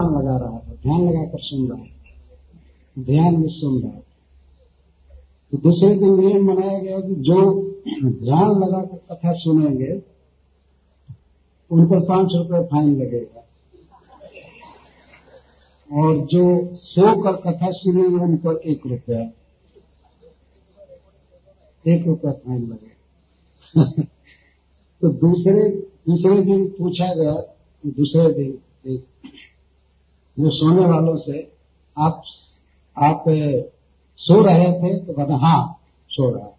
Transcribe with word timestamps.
ध्यान 0.00 0.18
लगा 0.18 0.36
रहा 0.36 0.58
था 0.58 0.72
ध्यान 0.72 1.08
लगाकर 1.08 1.38
सुन 1.40 1.68
रहा 1.68 1.78
था 1.78 3.02
ध्यान 3.02 3.36
में 3.40 3.48
सुन 3.48 3.82
रहा 3.82 3.92
था 3.92 4.14
तो 5.52 5.58
दूसरे 5.58 5.94
दिन 5.96 6.20
नियम 6.20 6.46
बनाया 6.46 6.78
गया 6.78 7.00
कि 7.00 7.14
जो 7.14 7.62
ध्यान 8.04 8.50
लगाकर 8.50 8.96
कथा 8.96 9.32
सुनेंगे, 9.32 10.02
उन 11.70 11.86
पर 11.86 12.00
पाँच 12.00 12.28
रुपए 12.34 12.64
फाइन 12.64 12.96
लगेगा। 12.96 13.40
और 16.02 16.26
जो 16.26 16.76
सो 16.76 17.22
कर 17.22 17.32
कथा 17.32 17.70
सुनेंगे, 17.70 18.16
उन 18.16 18.36
पर 18.36 18.56
एक 18.56 18.86
रुपया। 18.86 19.20
एक 21.86 22.06
रुपया 22.06 22.32
फाइन 22.32 22.62
लगेगा। 22.62 23.90
तो 25.00 25.08
दूसरे 25.08 25.68
दूसरे 26.08 26.42
दिन 26.42 26.68
पूछा 26.68 27.14
गया, 27.14 27.56
दूसरे 27.86 28.32
दिन 28.34 28.60
जो 30.36 30.50
सोने 30.50 30.84
वालों 30.86 31.16
से, 31.16 31.38
आप 31.96 32.22
आप 32.96 33.24
सो 34.20 34.40
रहे 34.42 34.72
थे 34.72 34.98
तो 35.06 35.12
कहते 35.12 35.34
हाँ 35.44 35.60
सो 36.10 36.30
रहा 36.30 36.44
है। 36.44 36.52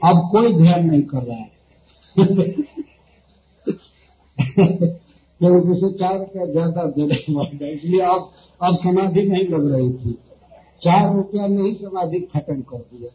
अब 0.00 0.28
कोई 0.32 0.52
ध्यान 0.54 0.86
नहीं 0.86 1.02
कर 1.12 1.22
रहा 1.22 1.36
है। 1.36 1.48
क्योंकि 5.40 5.70
उसे 5.72 5.92
चार 5.98 6.18
रुपया 6.18 6.46
ज़्यादा 6.46 6.84
देना 6.96 7.16
पड़ेगा 7.28 7.66
इसलिए 7.66 8.00
अब 8.02 8.30
अब 8.60 8.76
समाधि 8.82 9.22
नहीं 9.22 9.46
लग 9.48 9.72
रही 9.72 9.90
थी। 9.92 10.12
चार 10.82 11.14
रुपया 11.14 11.46
ने 11.46 11.62
ही 11.62 11.74
समाधि 11.74 12.20
खत्म 12.34 12.60
कर 12.62 12.78
दिया 12.78 13.10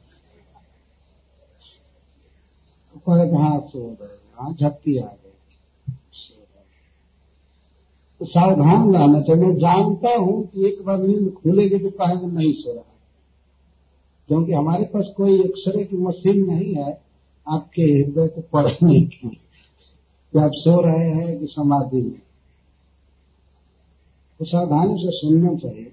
तो 2.94 3.00
कहे 3.08 3.26
हाँ 3.38 3.60
सो 3.62 3.80
रहे 4.02 4.18
हाँ। 4.38 4.54
झपकी 4.54 4.98
आ 4.98 5.06
गई 5.06 5.08
तो 5.08 5.29
सावधान 8.26 8.94
रहना 8.94 9.22
चाहिए। 9.22 9.44
मैं 9.44 9.56
जानता 9.56 10.18
हूँ 10.18 10.48
कि 10.48 10.66
एक 10.68 10.86
बार 10.86 10.98
नींद 10.98 11.34
खुलेगी 11.34 11.78
तो 11.80 11.90
कहेंगे 11.90 12.28
नहीं 12.28 12.54
सो 12.54 12.74
रहा। 12.74 12.84
क्योंकि 14.28 14.52
हमारे 14.52 14.84
पास 14.84 15.14
कोई 15.18 15.40
एक्सरे 15.40 15.84
की 15.84 15.98
मशीन 15.98 16.46
नहीं 16.46 16.74
है, 16.76 17.02
आपके 17.48 17.82
हृदय 17.82 18.28
को 18.28 18.42
पढ़ने 18.42 19.02
की 19.02 19.30
कि 20.34 20.40
आप 20.40 20.52
सो 20.54 20.82
रहे 20.82 21.10
हैं 21.10 21.40
कि 21.40 21.48
समाधि 21.48 22.02
में 22.02 22.22
तो 24.40 24.46
सावधानी 24.46 24.94
से 24.94 25.12
सुनना 25.12 25.56
चाहिए। 25.56 25.92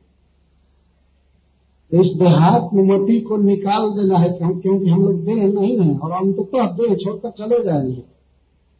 इस 1.93 2.17
देहात 2.19 2.71
में 2.75 2.85
मती 2.85 3.21
को 3.21 3.37
निकाल 3.37 3.91
देना 3.91 4.19
है, 4.19 4.29
क्यों 4.29 4.61
क्योंकि 4.61 4.87
हम 4.87 5.03
लोग 5.03 5.25
देह 5.25 5.47
नहीं 5.61 5.81
है, 5.81 5.99
और 5.99 6.13
हम 6.13 6.33
तो 6.33 6.51
देह 6.55 6.95
छोड़कर 6.95 7.31
चले 7.31 7.65
जाएँगे। 7.65 8.03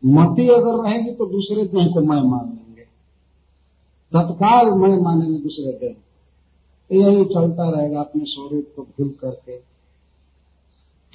मति 0.05 0.49
अगर 0.49 0.89
रहेगी 0.89 1.11
तो 1.11 1.27
दूसरे 1.27 1.65
देह 1.65 1.87
को 1.87 2.01
मैं 2.01 2.31
मान 2.31 2.45
लेंगे 2.45 2.56
तत्काल 4.13 4.71
मैं 4.71 4.97
मानेंगे 5.03 5.39
दूसरे 5.39 5.73
देह 5.73 5.95
यही 6.91 7.25
चलता 7.25 7.69
रहेगा 7.71 8.01
अपने 8.01 8.25
स्वरूप 8.25 8.67
को 8.77 8.83
भूल 8.83 9.09
करके। 9.21 9.57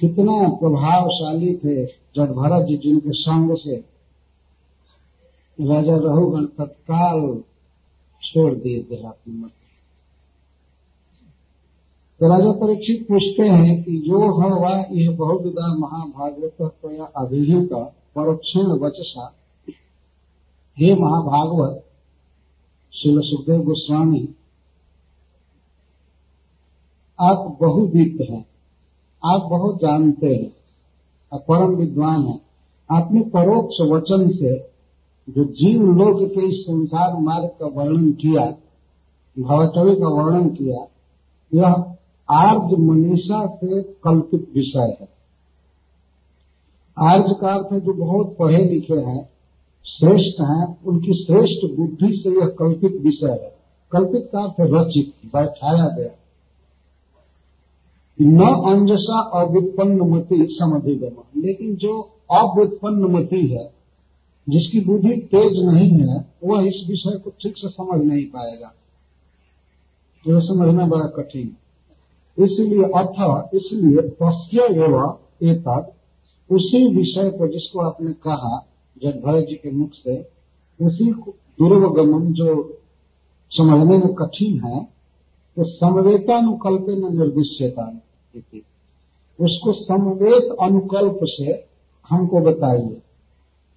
कितना 0.00 0.48
प्रभावशाली 0.48 1.54
थे 1.56 1.84
जब 1.86 2.32
भरत 2.32 2.66
जी 2.66 2.76
जिनके 2.76 3.12
संग 3.12 3.56
से 3.56 3.76
राजा 5.58 5.96
रहुगण 5.96 6.44
तत्काल 6.58 7.42
छोड़ 8.22 8.54
दिए 8.54 8.82
देहात्म 8.82 9.44
मत। 9.44 9.50
तो 12.20 12.28
राजा 12.28 12.50
परीक्षित 12.52 13.06
पूछते 13.08 13.48
हैं 13.48 13.82
कि 13.84 13.98
जो 13.98 14.18
वह 14.18 14.86
यह 14.92 15.16
बहुविदा 15.16 15.74
महाभागवत 15.74 16.72
तो 16.82 16.90
या 16.90 17.04
अभिहित 17.16 17.72
परोक्षण 18.14 18.66
वचसा। 18.80 19.24
हे 20.76 20.94
महाभागवत 20.94 21.84
शिव 22.94 23.20
सुखदेव 23.20 23.62
गोस्वामी, 23.62 24.28
आप 27.18 27.56
बहुविद 27.60 28.18
हैं, 28.30 28.44
आप 29.22 29.48
बहुत 29.50 29.76
जानते 29.76 30.26
हैं 30.26 30.52
आप 31.32 31.44
परम 31.48 31.74
विद्वान 31.76 32.26
हैं। 32.26 32.40
आपने 32.90 33.20
परोक्ष 33.20 33.80
वचन 33.90 34.28
से 34.30 34.56
जो 35.28 35.44
जीव 35.44 35.82
लोक 35.82 36.18
के 36.34 36.48
इस 36.48 36.62
संसार 36.62 37.16
मार्ग 37.18 37.48
का 37.60 37.66
वर्णन 37.66 38.12
किया 38.12 38.44
भवचवी 39.36 39.94
का 39.94 40.08
वर्णन 40.08 40.48
किया, 40.48 40.86
यह 41.52 41.72
आर्ज 42.28 42.78
मनीषा 42.78 43.46
से 43.46 43.82
कल्पित 43.82 44.50
विषय 44.54 44.96
है। 45.00 45.08
आर्ज 46.96 47.36
का 47.40 47.48
अर्थ 47.48 47.72
है 47.72 47.80
जो 47.80 47.92
बहुत 47.94 48.36
पढ़े 48.38 48.64
लिखे 48.64 48.94
हैं 48.94 49.31
श्रेष्ठ 49.84 50.40
हैं, 50.40 50.82
उनकी 50.84 51.24
श्रेष्ठ 51.24 51.78
बुद्धि 51.78 52.16
से 52.16 52.40
यह 52.40 52.46
कल्पित 52.46 52.92
विषय 52.92 53.28
है। 53.28 53.56
कल्पित 53.92 54.30
का 54.32 54.40
अर्थ 54.40 54.54
रचित, 54.60 55.26
बैठाया 55.26 55.88
गया। 55.88 56.10
न 58.20 58.40
अंजसा 58.42 59.20
अव्युत्पन्न 59.20 60.00
मति 60.00 60.46
समधिगम। 60.50 61.40
लेकिन 61.40 61.74
जो 61.74 62.10
अव्युत्पन्न 62.30 63.04
मति 63.04 63.46
है, 63.46 63.74
जिसकी 64.48 64.80
बुद्धि 64.80 65.16
तेज 65.16 65.64
नहीं 65.64 65.90
है, 65.90 66.26
वह 66.44 66.62
इस 66.66 66.86
विषय 66.88 67.18
को 67.18 67.30
ठीक 67.30 67.54
से 67.56 67.68
समझ 67.68 68.04
नहीं 68.04 68.24
पाएगा। 68.24 68.74
जो 70.28 70.40
समझना 70.40 70.86
बड़ा 70.86 71.06
कठिन। 71.06 71.56
इसलिए 72.38 72.82
अर्थ 72.82 73.54
इसलिए 73.54 74.08
तस्य 74.08 74.62
एवं 74.62 75.18
एक 75.42 75.92
उसी 76.50 76.96
विषय 76.96 77.30
को 77.30 77.46
जिसको 77.46 77.80
आपने 77.80 78.12
कहा 78.12 78.66
भरत 79.10 79.46
जी 79.48 79.54
के 79.54 79.70
मुख 79.70 79.90
से 79.92 80.16
उसी 80.80 81.12
दुर्वगमन 81.12 82.32
जो 82.32 82.78
समझने 83.52 83.98
में 83.98 84.14
कठिन 84.14 84.60
है 84.64 84.84
तो 85.56 85.64
समवेतानुकल्प 85.64 86.86
न 86.88 87.18
निर्दिश्यता 87.18 88.00
उसको 89.38 89.72
समवेत 89.72 90.56
अनुकल्प 90.60 91.18
से 91.22 91.68
हमको 92.10 92.40
बताइए। 92.40 93.02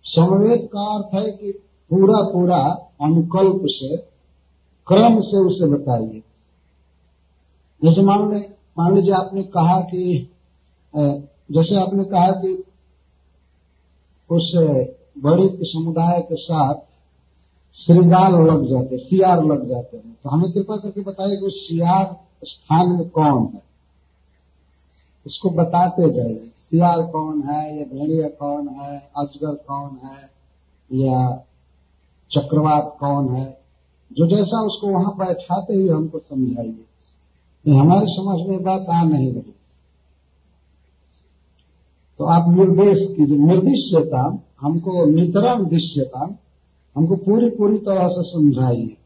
समवेत 0.05 0.69
का 0.73 0.81
अर्थ 0.95 1.15
है 1.15 1.31
कि 1.31 1.51
पूरा 1.91 2.21
पूरा 2.33 2.57
अनुकल्प 3.01 3.61
से, 3.65 3.97
क्रम 4.87 5.19
से 5.19 5.37
उसे 5.37 5.65
बताइए। 5.65 6.21
जैसे 7.83 8.01
मान 8.01 8.33
ले, 8.33 8.39
मान 8.77 8.95
लीजिए 8.95 9.11
आपने 9.11 9.43
कहा 9.43 9.79
कि 9.81 10.29
जैसे 10.95 11.75
आपने 11.75 12.03
कहा 12.03 12.31
कि 12.31 12.63
उस 14.29 14.53
बड़े 15.19 15.59
समुदाय 15.61 16.21
के 16.21 16.35
साथ 16.35 16.75
श्रृंगार 17.75 18.31
लग 18.31 18.69
जाते, 18.69 18.97
सियार 18.97 19.43
लग 19.43 19.69
जाते 19.69 19.97
हैं। 19.97 20.17
तो 20.23 20.29
हमें 20.29 20.51
कृपा 20.51 20.77
करके 20.77 21.01
बताइए 21.01 21.35
कि 21.35 21.45
उस 21.45 21.53
सियार 21.53 22.19
स्थान 22.43 22.89
में 22.89 23.09
कौन 23.09 23.49
है? 23.53 23.61
उसको 25.25 25.49
बताते 25.49 26.13
जाइए, 26.13 26.51
सियार 26.55 27.01
कौन 27.01 27.41
है, 27.41 27.77
या 27.77 27.85
भेड़िया 27.85 28.27
कौन 28.27 28.67
है, 28.67 29.09
अजगर 29.17 29.55
कौन 29.55 29.99
है, 30.03 30.31
या 30.93 31.45
चक्रवात 32.31 32.97
कौन 32.99 33.35
है? 33.35 33.65
जो 34.13 34.27
जैसा 34.27 34.61
उसको 34.61 34.87
वहाँ 34.87 35.15
बैठाते 35.17 35.73
ही 35.73 35.87
हमको 35.87 36.19
समझाइए। 36.19 36.85
हमारे 37.73 38.05
समझ 38.09 38.49
में 38.49 38.63
बात 38.63 38.85
आ 38.89 39.03
नहीं 39.03 39.33
रही। 39.33 39.55
तो 42.17 42.25
आप 42.25 42.49
निर्देश 42.49 42.97
कीजिए। 43.17 43.37
निर्दिश्यता 43.37 44.43
हमको 44.65 45.05
नितरम 45.05 45.65
दिश्यता, 45.65 46.37
हमको 46.95 47.15
पूरी 47.15 47.49
पूरी 47.49 47.77
तरह 47.77 48.07
से 48.07 48.23
समझाइए। 48.23 48.97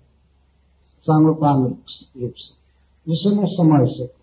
सांगोपांग 1.02 1.66
रूप 1.66 2.34
से। 2.38 2.60
जिसे 3.08 3.30
मैं 3.30 3.46
समझ 3.46 3.90
सकूँ। 3.90 4.20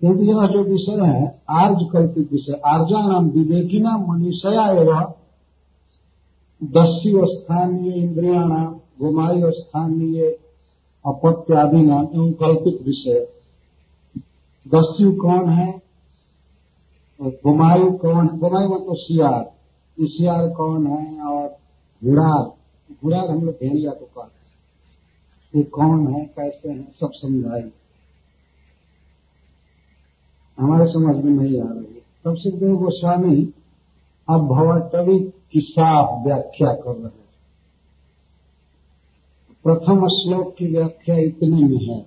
क्योंकि 0.00 0.24
यह 0.24 0.46
जो 0.46 0.64
विषय 0.64 1.06
है, 1.06 1.42
आर्ज 1.50 1.78
कल्पित 1.92 2.32
विषय 2.32 2.52
आर्जा 2.52 3.08
नाम 3.08 3.30
विवेकिना 3.30 3.98
मनीषया 3.98 4.70
एवं 4.70 5.12
दस्यु 6.64 7.26
स्थानीय 7.26 7.92
इंद्रिया 7.92 8.44
नाम 8.44 8.74
गुमायु 8.74 9.52
स्थानीय 9.52 10.38
अपत्यादि 11.06 11.82
नाम 11.82 12.04
एवं 12.04 12.32
कल्पित 12.32 12.82
विषय। 12.86 13.28
दस्यु 14.68 15.12
कौन 15.12 15.48
है? 15.48 15.83
गुमायु 17.22 17.92
कौन 17.92 18.28
है 18.28 18.38
गुमायु 18.38 18.68
मतलब 18.68 18.96
सियार। 18.96 19.54
सियार 20.00 20.48
कौन 20.48 20.86
है 20.86 21.20
और 21.20 21.56
घुड़ार 22.04 22.52
घुड़ार 23.02 23.30
हम 23.30 23.42
लोग 23.42 23.54
भेड़िया 23.54 23.90
को 23.90 24.04
कहते 24.04 24.20
हैं। 24.20 24.44
ये 25.56 25.62
कौन 25.62 26.14
है, 26.14 26.24
कैसे 26.24 26.68
हैं, 26.68 26.92
सब 26.92 27.10
समझाइए। 27.12 27.72
हमारे 30.58 30.86
समझ 30.86 31.24
में 31.24 31.32
नहीं 31.32 31.62
आ 31.62 31.72
रही 31.72 31.94
है। 31.94 32.00
तब 32.24 32.34
से 32.34 32.50
सुखदेव 32.50 32.76
गोस्वामी 32.76 33.52
अब 34.28 34.40
भवटवी 34.48 35.18
की 35.20 35.60
साफ़ 35.60 36.24
व्याख्या 36.24 36.72
कर 36.74 36.94
रहे 36.94 37.04
हैं। 37.04 37.24
प्रथम 39.64 40.08
श्लोक 40.08 40.54
की 40.58 40.66
व्याख्या 40.66 41.16
इतने 41.16 41.68
में 41.68 41.86
है। 41.86 42.06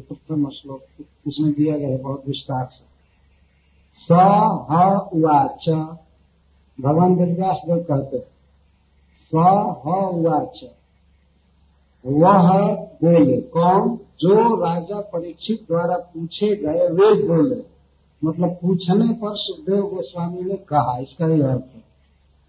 प्रथम 0.00 0.50
श्लोक, 0.50 0.82
इसमें 1.00 1.52
दिया 1.52 1.78
गया 1.78 1.88
है 1.88 1.98
बहुत 1.98 2.22
विस्तार 2.26 2.66
से। 2.66 2.89
स 3.92 4.10
उवाच 5.12 5.68
भगवान 6.80 7.14
वेदव्यास 7.14 7.56
देव 7.66 7.76
कहते 7.76 8.16
हैं। 8.16 8.24
सवाच 9.30 10.60
वह 12.06 12.62
बोले, 12.74 13.40
कौन? 13.40 13.96
जो 13.96 14.64
राजा 14.64 15.00
परीक्षित 15.00 15.66
द्वारा 15.68 15.96
पूछे 15.96 16.56
गए, 16.56 16.88
वे 16.88 17.28
बोले। 17.28 17.64
मतलब 18.24 18.50
पूछने 18.62 19.14
पर 19.14 19.30
सुखदेव 19.34 19.82
गोस्वामी 19.82 20.42
ने 20.42 20.56
कहा, 20.56 20.98
इसका 20.98 21.26
ही 21.26 21.42
अर्थ 21.42 21.74
है। 21.74 21.80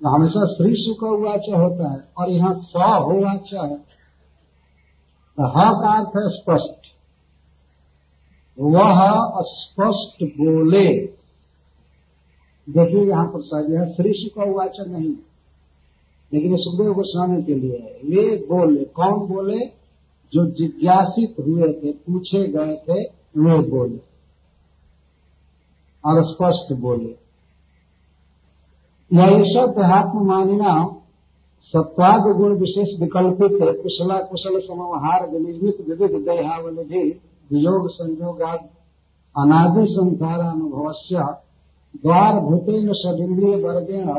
तो 0.01 0.09
हमेशा 0.09 0.45
श्री 0.45 0.73
सुख 0.75 1.03
उवाच 1.03 1.39
होता 1.39 1.91
है, 1.91 2.07
और 2.17 2.29
यहाँ 2.29 2.53
स 2.53 2.73
होवाच 2.75 3.53
है। 3.53 3.77
तो 5.37 5.47
ह 5.47 5.81
का 5.81 5.97
अर्थ 5.97 6.07
है 6.07 6.29
स्पष्ट। 6.29 6.81
वह 8.59 9.29
स्पष्ट 9.41 10.23
बोले। 10.23 11.20
देखिए 12.71 13.09
यहाँ 13.09 13.27
पर 13.27 13.41
शायद 13.41 13.73
यह 13.73 13.85
श्री 13.85 14.13
सुख 14.15 14.47
उवाच 14.47 14.77
नहीं 14.87 15.15
लेकिन 16.33 16.55
सुखदेव 16.55 16.93
गोस्वामी 16.93 17.43
के 17.43 17.55
लिए 17.55 18.01
वे 18.05 18.37
बोले, 18.37 18.83
कौन 18.83 19.27
बोले? 19.27 19.65
जो 20.33 20.51
जिज्ञासित 20.51 21.35
हुए 21.39 21.73
थे, 21.73 21.91
पूछे 21.91 22.47
गए 22.47 22.75
थे, 22.75 23.03
वे 23.37 23.69
बोले। 23.69 23.99
और 26.05 26.23
स्पष्ट 26.23 26.81
बोले, 26.81 27.17
यह 29.13 29.65
देहात्म 29.65 30.27
मानिना 30.27 30.95
सत्वाद 31.61 32.35
गुण 32.37 32.59
विशेष 32.59 33.01
विकल्पित 33.01 33.59
कुशला, 33.61 34.17
कुशल, 34.17 34.59
समवहार, 34.59 35.29
विनिर्मित, 35.29 35.87
विविध 35.89 36.11
देहावनिधि, 36.11 37.09
वियोग, 37.51 37.87
संयोगाद, 37.89 38.59
अनादि 39.37 39.85
संसार 39.89 40.39
अनुभव 40.39 40.91
द्वार 41.95 42.39
भूतेन 42.39 42.91
सदिंद्रिय 42.93 43.55
वर्गेण, 43.63 44.09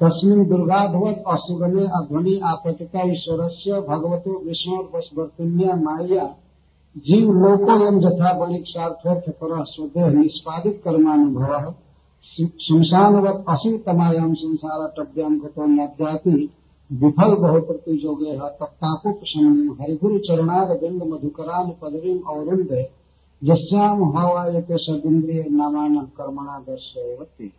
तस्मिन 0.00 0.44
दुर्गाभवत 0.48 1.24
अशिवने 1.26 1.84
अध्वनि 1.98 2.38
आपतिका 2.44 3.02
ईश्वर 3.12 3.48
से 3.48 3.80
भगवतो 3.80 4.38
विष्णु 4.44 4.82
माया, 5.78 6.26
जीव 6.96 7.32
लोकोयम 7.32 7.98
जथा 8.00 8.32
बणिक्षार्थोर्थ 8.32 9.30
पर 9.30 9.64
स्वदेह 9.64 10.08
निष्पादित 10.08 10.80
कर्मानुभव 10.84 11.72
शमशानवत 12.26 13.44
असीतमायाम 13.48 14.32
संसार 14.34 14.86
टव्याम 14.96 15.38
गतो 15.38 15.66
नद्याति 15.66 16.48
विफल 16.90 17.34
बहुप्रति 17.34 17.96
जोगे 17.96 18.36
तत्तापुप 18.38 19.20
शमनिम 19.26 19.72
हरिगुरु 19.72 20.18
चरणार 20.18 20.74
बिंद 20.78 21.02
मधुकरान 21.02 21.70
पदवीम 21.82 22.18
औरुंद 22.28 22.72
यश्याम 23.44 24.04
हवायते 24.04 24.76
सदिंद्रिय 24.76 25.42
नामान 25.42 26.06
कर्मणा 26.06 26.58
दर्शयवती 26.58 27.52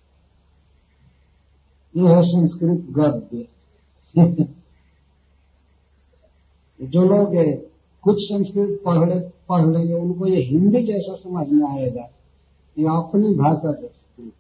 ये 1.98 2.08
है 2.08 2.24
संस्कृत 2.24 2.88
गद्य। 2.90 3.48
जो 6.82 7.02
लोग 7.02 7.32
कुछ 8.04 8.16
संस्कृत 8.20 8.82
पढ़ 8.86 9.10
ले 9.10 9.20
पढ़ 9.50 9.66
लेंगे 9.66 9.94
उनको 9.94 10.26
ये 10.26 10.44
हिंदी 10.44 10.84
जैसा 10.84 11.16
समझ 11.16 11.48
में 11.48 11.70
आएगा। 11.70 12.04
ये 12.78 12.86
अपनी 12.86 13.36
भाषा 13.36 13.82
जैसी 13.82 14.34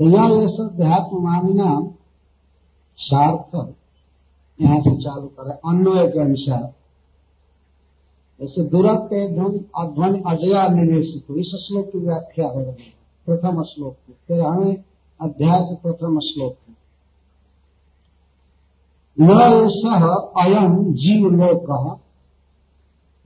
यह 0.00 0.22
ये 0.24 0.48
सब 0.48 0.76
देहात्म 0.76 1.24
मानना 1.24 1.94
सार्थक। 2.96 3.74
यहाँ 4.60 4.80
से 4.80 5.02
चालू 5.02 5.26
करें। 5.26 5.54
अन्वय 5.54 6.10
के 6.10 6.20
अनुसार। 6.20 6.81
जैसे 8.42 8.64
दुरत 8.64 9.00
के 9.04 9.28
ध्वनि 9.34 9.58
अध्वनि 9.76 10.22
अजया 10.26 10.68
निवेशित 10.68 11.24
इस 11.30 11.66
श्लोक 11.66 11.86
की 11.86 11.98
व्याख्या 11.98 12.46
हो 12.46 12.58
रही 12.58 12.82
है, 12.82 12.92
प्रथम 13.26 13.62
श्लोक 13.62 13.92
की। 13.92 14.12
तेरहवें 14.12 14.76
अध्याय 15.20 15.60
के 15.60 15.76
प्रथम 15.76 16.18
श्लोक 16.18 16.52
की। 16.52 16.76
यह 19.24 19.68
सह 19.68 20.04
अयम 20.44 20.92
जीवलोक। 20.92 22.00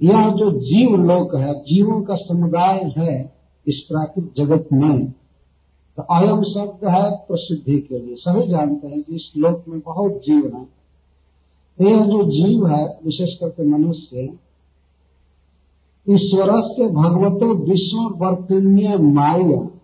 यह 0.03 0.31
जो 0.31 0.51
जीवलोक 0.51 1.35
है, 1.35 1.55
जीवों 1.55 2.03
का 2.03 2.15
समुदाय 2.15 2.93
है, 2.99 3.33
इस 3.67 3.87
प्राकृतिक 3.89 4.45
जगत 4.45 4.69
में 4.73 5.11
तो 5.97 6.03
अयम 6.03 6.43
शब्द 6.43 6.89
है 6.89 7.17
प्रसिद्धि 7.17 7.79
के 7.79 7.99
लिए। 7.99 8.15
सभी 8.19 8.49
जानते 8.49 8.89
हैं 8.89 9.03
कि 9.03 9.15
इस 9.15 9.33
लोक 9.37 9.65
में 9.69 9.81
बहुत 9.81 10.13
जीव 10.13 10.57
है। 10.57 10.67
यह 11.91 12.05
जो 12.07 12.25
जीव 12.25 12.67
है, 12.67 12.99
विशेष 13.05 13.39
करके 13.39 13.63
मनुष्य 13.65 14.17
ईश्वर 16.11 16.61
से 16.61 16.87
भगवतो 16.87 17.55
विष्णु 17.55 18.09
वर्तन्य 18.17 18.99
माया। 18.99 19.81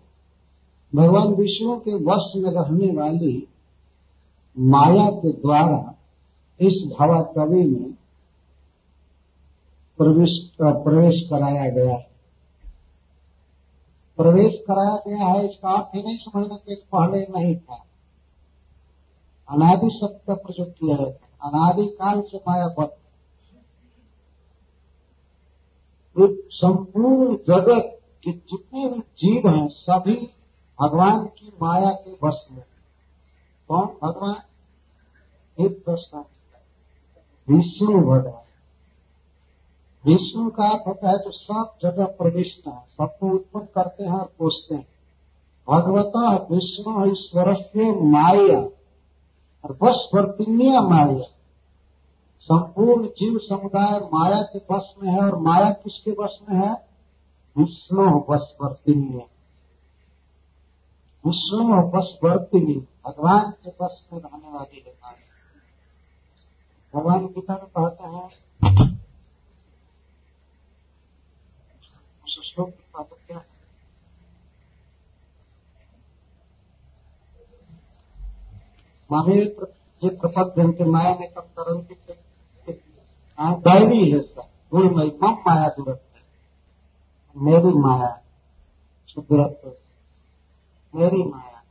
भगवान 0.95 1.29
विष्णु 1.29 1.77
के 1.77 1.95
वश 1.95 2.33
में 2.37 2.51
रहने 2.51 2.97
वाली 2.97 3.49
माया 4.59 5.11
के 5.11 5.33
द्वारा 5.33 5.95
इस 6.61 6.97
भावा 6.99 7.23
कवि 7.23 7.65
में 7.65 7.93
प्रवेश 9.99 10.51
प्रवेश 10.61 11.29
कराया 11.31 11.71
गया 11.71 11.95
है। 11.95 12.11
प्रवेश 14.17 14.53
कराया 14.71 14.97
गया 15.09 15.27
है, 15.27 15.51
इसका 15.51 15.69
अर्थ 15.69 16.05
नहीं 16.07 16.17
समझना 16.17 16.57
कि 16.57 16.75
पहले 16.75 17.27
नहीं 17.39 17.57
था। 17.57 17.85
अनादि 19.51 20.01
का 20.31 20.35
किया 20.65 20.97
है। 20.97 21.11
अनादि 21.45 21.87
काल 21.87 22.21
से 22.21 22.39
माया 22.39 22.69
बद 26.19 26.43
संपूर्ण 26.51 27.37
जगत 27.37 27.99
के 28.25 28.33
जितने 28.33 28.89
भी 28.89 29.01
जीव 29.01 29.49
हैं, 29.49 29.69
सभी 29.69 30.31
भगवान 30.83 31.27
की 31.27 31.53
माया 31.63 31.91
के 31.91 32.13
वश 32.25 32.49
में 32.53 32.65
कौन 33.69 33.87
भगवान? 33.87 34.37
एक 35.65 35.85
प्रश्न 35.85 36.25
विष्णु 37.49 38.01
भगवान। 38.01 38.43
विष्णु 40.07 40.51
का 40.51 40.65
अर्थ 40.65 40.83
होता 40.87 41.09
है 41.09 41.19
जो 41.19 41.31
सब 41.31 41.75
जगह 41.83 42.05
प्रविष्ट 42.05 42.69
है, 42.69 42.81
सबको 42.81 43.31
उत्पन्न 43.31 43.65
करते 43.65 44.05
हैं 44.05 44.19
और 44.19 44.33
पोषते 44.39 44.75
हैं। 44.75 44.87
भगवता 45.71 46.37
विष्णु 46.37 47.07
ईश्वर 47.07 47.55
से 47.55 47.93
माया, 47.93 48.61
और 49.65 49.73
बस 49.73 50.11
वर्तिन्य 50.15 50.81
माया। 50.81 51.32
संपूर्ण 52.43 53.09
जीव 53.09 53.39
समुदाय 53.39 54.01
माया 54.01 54.43
के 54.43 54.59
बस 54.59 54.95
में 55.03 55.13
है 55.13 55.19
और 55.19 55.39
माया 55.39 55.71
किसके 55.71 56.11
बस 56.11 56.39
में 56.49 56.67
है? 56.67 56.89
विष्णु 57.59 58.25
बस 58.31 58.57
है। 58.89 59.27
विष्णु 61.27 61.83
बस 61.83 62.19
वर्तिनी 62.25 62.75
भगवान 63.07 63.51
के 63.51 63.71
बस 63.71 64.09
में 64.13 64.21
रहने 64.21 64.53
वाली 64.53 64.85
है 64.87 65.15
भगवान 66.95 67.27
गीता 67.27 67.55
में 67.55 67.67
कहते 67.67 68.05
हैं 68.05 68.29
श्लोक 72.29 72.71
की 72.71 73.03
क्या 73.27 73.39
है? 73.39 73.47
मामे 79.13 79.35
ये 79.35 79.45
प्रपद 79.49 80.19
प्रपद्यंते 80.21 80.85
माया 80.85 81.15
में 81.15 81.33
कम 81.33 81.41
तरंती 81.41 81.95
दैवी 83.41 84.11
है 84.11 84.21
सब 84.21 84.49
गुणमय 84.71 85.13
मम 85.23 85.31
माया 85.31 85.69
दूरत 85.69 86.03
है। 86.15 86.21
मेरी 87.37 87.67
माया 87.67 88.23
शुद्धरत्व 89.09 89.73
मेरी 90.95 91.23
माया। 91.23 91.63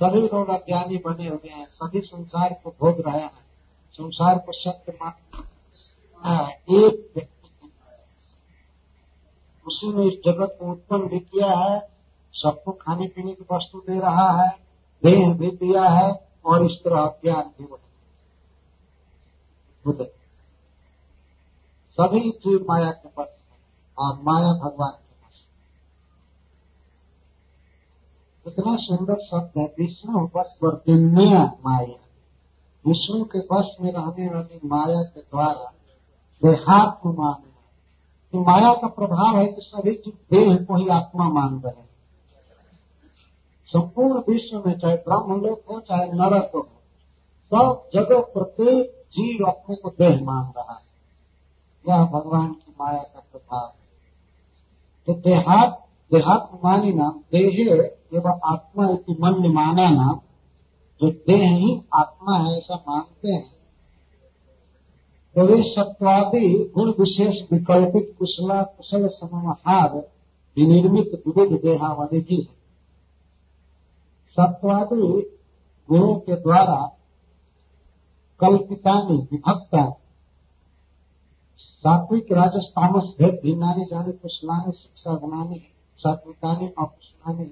सभी 0.00 0.20
लोग 0.20 0.48
अज्ञानी 0.48 0.96
बने 0.96 1.28
हुए 1.28 1.48
हैं। 1.48 1.66
सभी 1.66 2.00
संसार 2.00 2.60
को 2.64 2.70
भोग 2.70 3.00
रहे 3.00 3.20
हैं। 3.20 3.46
संसार 3.92 4.38
को 4.38 4.52
सत्य 4.52 4.98
मान 5.02 5.12
एक 6.50 7.12
व्यक्ति 7.16 7.72
उसी 9.66 9.92
ने 9.92 10.04
इस 10.04 10.20
जगत 10.26 10.56
को 10.60 10.72
उत्पन्न 10.72 11.08
भी 11.08 11.18
किया 11.18 11.52
है। 11.52 11.90
सबको 12.32 12.72
खाने 12.72 13.08
पीने 13.08 13.32
की 13.32 13.44
वस्तु 13.52 13.78
दे 13.78 14.00
रहा 14.00 14.42
है। 14.42 14.58
देह 15.04 15.34
भी 15.34 15.50
दिया 15.50 15.84
है 15.84 16.28
और 16.44 16.64
इस 16.64 16.78
तरह 16.84 17.00
अज्ञान 17.00 17.42
भी 17.42 17.64
बुद्ध 17.64 17.86
सभी 22.00 22.30
जीव 22.30 22.66
माया 22.68 22.90
के 22.90 23.08
पक्ष 23.08 23.34
और 23.98 24.18
माया 24.22 24.52
भगवान 24.52 24.90
के 24.90 25.14
पास 25.14 25.46
इतना 28.46 28.76
सुंदर 28.76 29.20
शब्द 29.20 29.58
है 29.58 29.64
विष्णु 29.78 30.26
बस 30.26 30.58
वर्तिन्य 30.62 31.38
माया 31.66 31.96
विष्णु 32.84 33.24
के 33.24 33.38
वश 33.38 33.76
में 33.80 33.92
रहने 33.92 34.28
वाली 34.28 34.60
माया 34.64 35.02
के 35.02 35.20
द्वारा 35.20 35.72
देहात्म 36.42 37.12
मान 37.12 37.42
तो 38.32 38.40
माया 38.40 38.72
का 38.74 38.86
प्रभाव 38.86 39.36
है 39.36 39.46
कि 39.46 39.60
सभी 39.60 39.92
देह 40.32 40.56
को 40.64 40.76
ही 40.76 40.88
आत्मा 40.88 41.28
मान 41.28 41.60
रहे 41.60 41.80
हैं। 41.80 41.88
संपूर्ण 43.68 44.18
विश्व 44.28 44.62
में 44.66 44.78
चाहे 44.78 44.96
ब्रह्म 44.96 45.40
लोक 45.40 45.62
हो, 45.70 45.80
चाहे 45.80 46.06
नरक 46.12 46.50
हो, 46.54 46.62
सब 47.52 47.88
जगह 47.94 48.20
प्रत्येक 48.20 49.04
जीव 49.12 49.46
अपने 49.46 49.76
को 49.76 49.90
देह 49.90 50.24
मान 50.24 50.52
रहा 50.56 50.74
है। 50.74 50.85
यह 51.88 52.04
भगवान 52.04 52.52
की 52.52 52.74
माया 52.80 53.02
का 53.02 53.20
प्रभाव 53.32 53.66
है? 53.66 53.86
तो 55.06 55.12
देहात 55.12 56.50
मानी 56.64 56.92
नाम 56.92 57.20
देहे 57.32 57.86
एवं 58.16 58.40
आत्मा 58.44 58.94
की 58.94 59.12
मन 59.12 59.52
माना 59.52 59.90
नाम 59.90 60.20
जो 61.00 61.10
देह 61.10 61.50
ही 61.50 61.82
आत्मा 61.94 62.38
है 62.38 62.58
ऐसा 62.58 62.84
मानते 62.88 63.32
हैं। 63.32 63.56
तो 65.34 65.46
वे 65.46 65.62
सत्वादि 65.62 66.72
गुण 66.74 66.90
विशेष 66.90 67.52
विकल्पित 67.52 68.16
कुशला, 68.18 68.62
कुशल 68.62 69.08
समाहार 69.08 69.96
विनिर्मित 70.56 71.22
विविध 71.26 71.60
देहावादी 71.62 72.20
भी 72.20 72.36
है। 72.36 72.56
सत्वादि 74.30 75.38
गुणों 75.88 76.14
के 76.14 76.36
द्वारा 76.36 76.98
कल्पितानी, 78.40 79.16
विभक्ता 79.32 79.96
सात्विक 81.86 82.32
राजस्थामस 82.32 83.04
भेद 83.18 83.34
भिन्नाने 83.42 83.84
जाने 83.84 84.12
कुशलाने 84.12 84.72
शिक्षा 84.72 85.12
बनाने, 85.16 85.58
सात्विकानी 85.98 86.66
अकुशलाने 86.68 87.44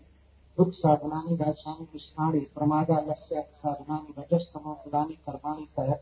दुख 0.58 0.70
साधनानी, 0.70 1.36
राजसानी 1.36 1.84
विष्णाणी 1.84 2.40
प्रमादा 2.54 2.96
लक्ष्य 3.00 3.42
साधनानी, 3.56 4.14
रजस्तमो 4.18 4.72
गुलानी 4.74 5.14
कर्माणी 5.14 5.66
कह 5.78 5.92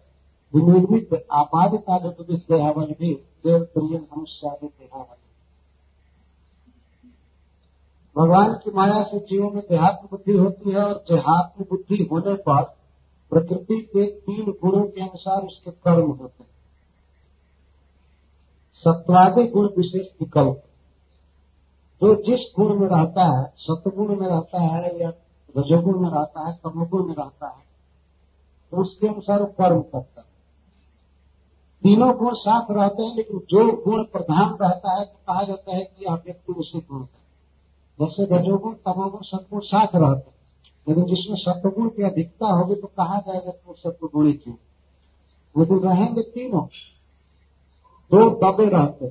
विनिर्मित 0.54 1.26
आपादिता 1.32 1.98
देहावल 1.98 2.94
भी 3.00 3.12
देव 3.44 3.64
प्रिय 3.64 3.98
मनुष्य 3.98 4.56
देहावल 4.62 5.20
भगवान 8.16 8.54
की 8.54 8.70
माया 8.70 9.02
से 9.02 9.18
जीवों 9.18 9.50
में 9.50 9.62
देहात्म 9.70 10.08
बुद्धि 10.10 10.32
होती 10.32 10.70
है 10.70 10.84
और 10.84 10.94
देहात्म 11.10 11.64
बुद्धि 11.64 12.08
होने 12.12 12.34
पर 12.34 12.62
प्रकृति 13.32 13.80
के 13.82 14.06
तीन 14.10 14.50
गुणों 14.62 14.84
के 14.84 15.00
अनुसार 15.00 15.42
उसके 15.42 15.70
कर्म 15.70 16.10
होते 16.10 16.42
हैं। 16.42 16.51
सत्वादि 18.82 19.44
गुण 19.44 19.66
विशेष 19.66 20.06
विकल्प। 20.20 20.62
जो 22.02 22.14
जिस 22.14 22.52
गुण 22.58 22.78
में 22.80 22.88
रहता 22.88 23.38
है, 23.38 23.52
सतगुण 23.56 24.20
में 24.20 24.28
रहता 24.28 24.62
है 24.62 25.00
या 25.00 25.08
रजोगुण 25.56 26.00
में 26.00 26.10
रहता 26.10 26.48
है, 26.48 26.60
तमोगुण 26.64 27.06
में 27.08 27.14
रहता 27.14 27.48
है 27.48 27.62
तो 28.70 28.76
उसके 28.76 29.06
अनुसार 29.08 29.40
वो 29.40 29.46
कर्म 29.46 29.80
करता 29.80 30.20
है। 30.20 30.26
तीनों 31.82 32.16
गुण 32.16 32.34
साथ 32.34 32.66
रहते 32.70 33.02
हैं, 33.02 33.16
लेकिन 33.16 33.38
जो 33.38 33.84
गुण 33.84 34.02
प्रधान 34.04 34.56
रहता 34.62 34.98
है 34.98 35.04
तो 35.04 35.18
कहा 35.26 35.42
जाता 35.42 35.76
है 35.76 35.84
कि 35.98 36.04
आप 36.04 36.22
व्यक्ति 36.26 36.52
उसी 36.52 36.86
गुण 36.90 37.04
का 37.04 37.18
जैसे 38.00 38.36
रजोगुण, 38.36 38.74
तमोगुण 38.74 39.20
सत्गुण 39.22 39.60
साथ 39.60 39.86
रहते 39.94 40.30
हैं। 40.30 40.36
लेकिन 40.88 41.04
जिसमें 41.04 41.36
सत्गुण 41.36 41.88
की 41.88 42.02
अधिकता 42.02 42.46
होगी 42.46 42.74
तो 42.74 42.86
कहा 42.86 43.18
जाएगा 43.18 43.50
कि 43.50 43.64
वो 43.66 43.74
सत्गुणी 43.74 44.32
क्यों? 44.32 44.54
लेकिन 45.58 45.78
रहेंगे 45.78 46.22
तीनों। 46.22 46.66
दो 48.10 48.28
दबे 48.40 48.68
रहते 48.68 49.06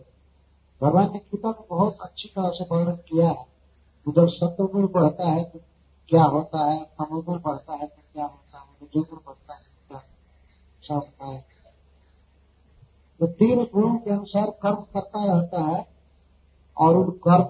भगवान 0.82 1.12
ने 1.14 1.20
गीता 1.20 1.50
में 1.50 1.64
बहुत 1.70 1.98
अच्छी 2.02 2.30
तरह 2.30 2.50
से 2.50 2.66
वर्णन 2.72 2.96
किया 3.10 3.28
है। 3.28 3.46
जब 4.08 4.28
सत्वगुण 4.30 4.88
बढ़ता 4.88 5.30
है 5.30 5.44
तो 5.44 5.60
क्या 6.10 6.24
होता 6.24 6.66
है? 6.66 6.84
तमोगुण 7.00 7.40
बढ़ता 7.40 7.74
है 7.74 7.88
तो 7.88 8.02
क्या 8.14 8.24
होता 8.24 8.58
है? 8.58 8.66
रजोगुण 8.84 9.20
बढ़ता 9.28 9.54
है 9.54 9.62
तो 9.62 9.88
क्या 9.88 10.00
क्या 10.84 10.98
होता 10.98 11.26
है? 11.26 11.46
तो 13.20 13.28
तीन 13.28 13.64
गुणों 13.74 13.96
के 13.96 14.12
अनुसार 14.12 14.50
कर्म 14.62 14.82
करता 14.94 15.26
रहता 15.26 15.62
है 15.62 15.86
और 16.78 16.98
उन 16.98 17.12
कर्म 17.26 17.44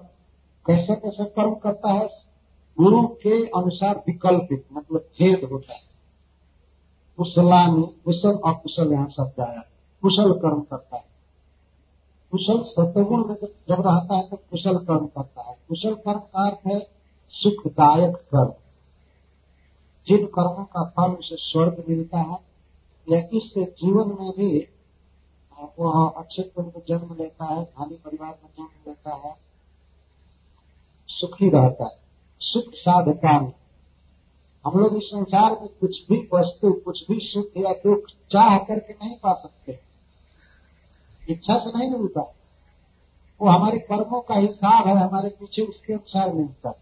कैसे 0.66 0.96
कैसे 0.96 1.26
कर्म 1.26 1.54
करता 1.56 1.92
है? 1.92 2.08
गुरु 2.78 3.08
के 3.24 3.46
अनुसार 3.50 4.04
विकल्पित 4.08 4.66
मतलब 4.74 5.02
भेद 5.20 5.50
होता 5.52 5.74
है 5.74 5.90
कुशलानी 7.20 7.84
कुशल 8.06 8.38
अकुशल 8.46 8.92
यहाँ 8.92 9.10
शब्द 9.10 9.40
आया 9.42 9.62
कुशल 10.04 10.34
कर्म 10.40 10.62
करता 10.62 10.96
है। 10.96 11.01
कुशल 12.34 12.62
सतगुण 12.64 13.28
में 13.28 13.36
जब 13.70 13.82
रहता 13.88 14.16
है 14.16 14.28
तो 14.30 14.38
कुशल 14.38 14.78
कर्म 14.78 15.06
करता 15.08 15.42
है। 15.42 15.56
कुशल 15.70 15.94
कर्म 15.96 16.20
का 16.20 16.48
अर्थ 16.48 16.68
है 16.68 16.80
सुखदायक 17.34 18.16
कर्म। 18.16 18.54
जिन 20.08 20.26
कर्मों 20.28 20.64
का 20.66 20.84
फल 20.90 21.14
उसे 21.14 21.36
स्वर्ग 21.36 21.84
मिलता 21.90 22.20
है, 22.20 22.38
या 23.08 23.20
इससे 23.34 23.64
जीवन 23.80 24.16
में 24.20 24.32
भी 24.32 24.68
वह 25.80 26.08
अच्छे 26.18 26.44
कुल 26.46 26.66
में 26.66 26.82
जन्म 26.90 27.16
लेता 27.16 27.46
है 27.46 27.64
धनी 27.64 27.96
परिवार 27.96 28.40
में 28.44 28.50
जन्म 28.58 28.90
लेता 28.90 29.16
है, 29.18 29.36
सुखी 31.10 31.50
रहता 31.50 31.86
है। 31.86 32.00
सुख 32.42 32.74
साधका 32.76 33.40
में 33.42 33.54
हम 34.66 34.80
लोग 34.80 34.96
इस 34.98 35.04
संसार 35.04 35.52
में 35.52 35.68
कुछ 35.82 35.98
भी 36.10 36.18
वस्तु, 36.34 36.72
कुछ 36.76 37.04
भी 37.10 37.20
सुख 37.24 37.58
या 37.58 37.74
दुख 37.74 38.10
चाह 38.32 38.58
करके 38.58 38.94
नहीं 38.96 39.16
पा 39.18 39.34
सकते। 39.34 39.80
इच्छा 41.32 41.58
से 41.60 41.78
नहीं 41.78 41.90
मिलता। 41.92 42.22
वो 43.42 43.50
हमारे 43.50 43.80
कर्मों 43.80 44.22
का 44.22 44.36
हिसाब 44.36 44.88
है, 44.88 44.96
हमारे 44.98 45.30
पीछे 45.30 45.62
उसके 45.62 45.94
अनुसार 45.94 46.34
मिलता। 46.34 46.74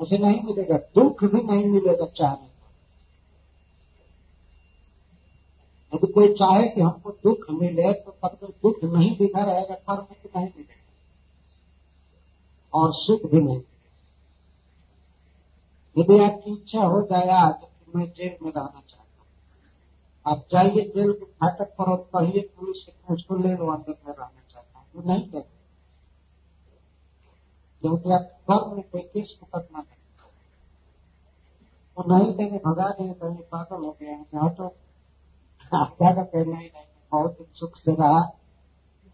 उसे 0.00 0.18
नहीं 0.18 0.42
मिलेगा, 0.42 0.76
दुख 0.76 1.24
भी 1.24 1.42
नहीं 1.42 1.64
मिलेगा 1.66 2.06
चाहने 2.06 2.46
यदि 5.92 6.12
कोई 6.12 6.32
चाहे 6.34 6.68
कि 6.68 6.80
हमको 6.80 7.10
दुख 7.24 7.50
मिले 7.52 7.92
तो 7.92 8.10
तो 8.24 8.46
दुख 8.46 8.84
नहीं 8.84 9.16
दिखा 9.16 9.44
रहेगा, 9.44 9.74
कर्म 9.74 10.14
तो 10.14 10.28
नहीं 10.36 10.46
मिलेगा। 10.46 10.76
और 12.72 12.92
सुख 12.94 13.30
भी 13.30 13.40
नहीं 13.40 13.60
यदि 15.96 16.18
आपकी 16.24 16.52
इच्छा 16.52 16.82
हो 16.82 17.00
जाए 17.02 17.28
आज 17.36 17.52
तो 17.52 17.98
मैं 17.98 18.06
जेल 18.08 18.36
में 18.42 18.50
रहना 18.52 18.80
चाहता 18.80 18.97
आप 20.28 20.46
जाइए 20.52 20.92
जेल 20.96 21.12
के 21.12 21.24
फाटक 21.24 21.74
पर 21.78 21.84
और 21.84 22.10
कहिए 22.16 22.40
पुलिस 22.56 22.86
से 22.86 22.92
मुझको 23.10 23.36
ले 23.36 23.54
लो 23.54 23.66
अंदर 23.66 23.98
में 24.06 24.14
रहना 24.14 24.42
चाहता 24.50 24.78
हूँ। 24.78 24.86
वो 24.96 25.02
नहीं 25.12 25.30
कहते। 25.30 25.56
क्योंकि 27.82 28.12
आप 28.12 28.30
कर्म 28.50 28.74
में 28.74 28.84
कोई 28.90 29.00
केस 29.00 29.38
पकड़ना 29.42 29.78
नहीं 29.78 29.96
वो 31.96 32.18
नहीं 32.18 32.34
देंगे 32.36 32.58
भगा 32.58 32.88
देंगे 32.88 33.14
कहीं 33.14 33.38
पागल 33.52 33.84
हो 33.84 33.96
गया 34.00 34.10
यहाँ 34.10 34.54
तो। 34.54 34.64
आपका 35.74 36.14
का 36.14 36.22
कहना 36.22 36.58
ही 36.58 36.66
नहीं, 36.66 36.84
बहुत 37.12 37.36
सुख 37.54 37.76
से 37.76 37.92
रहा। 37.92 38.20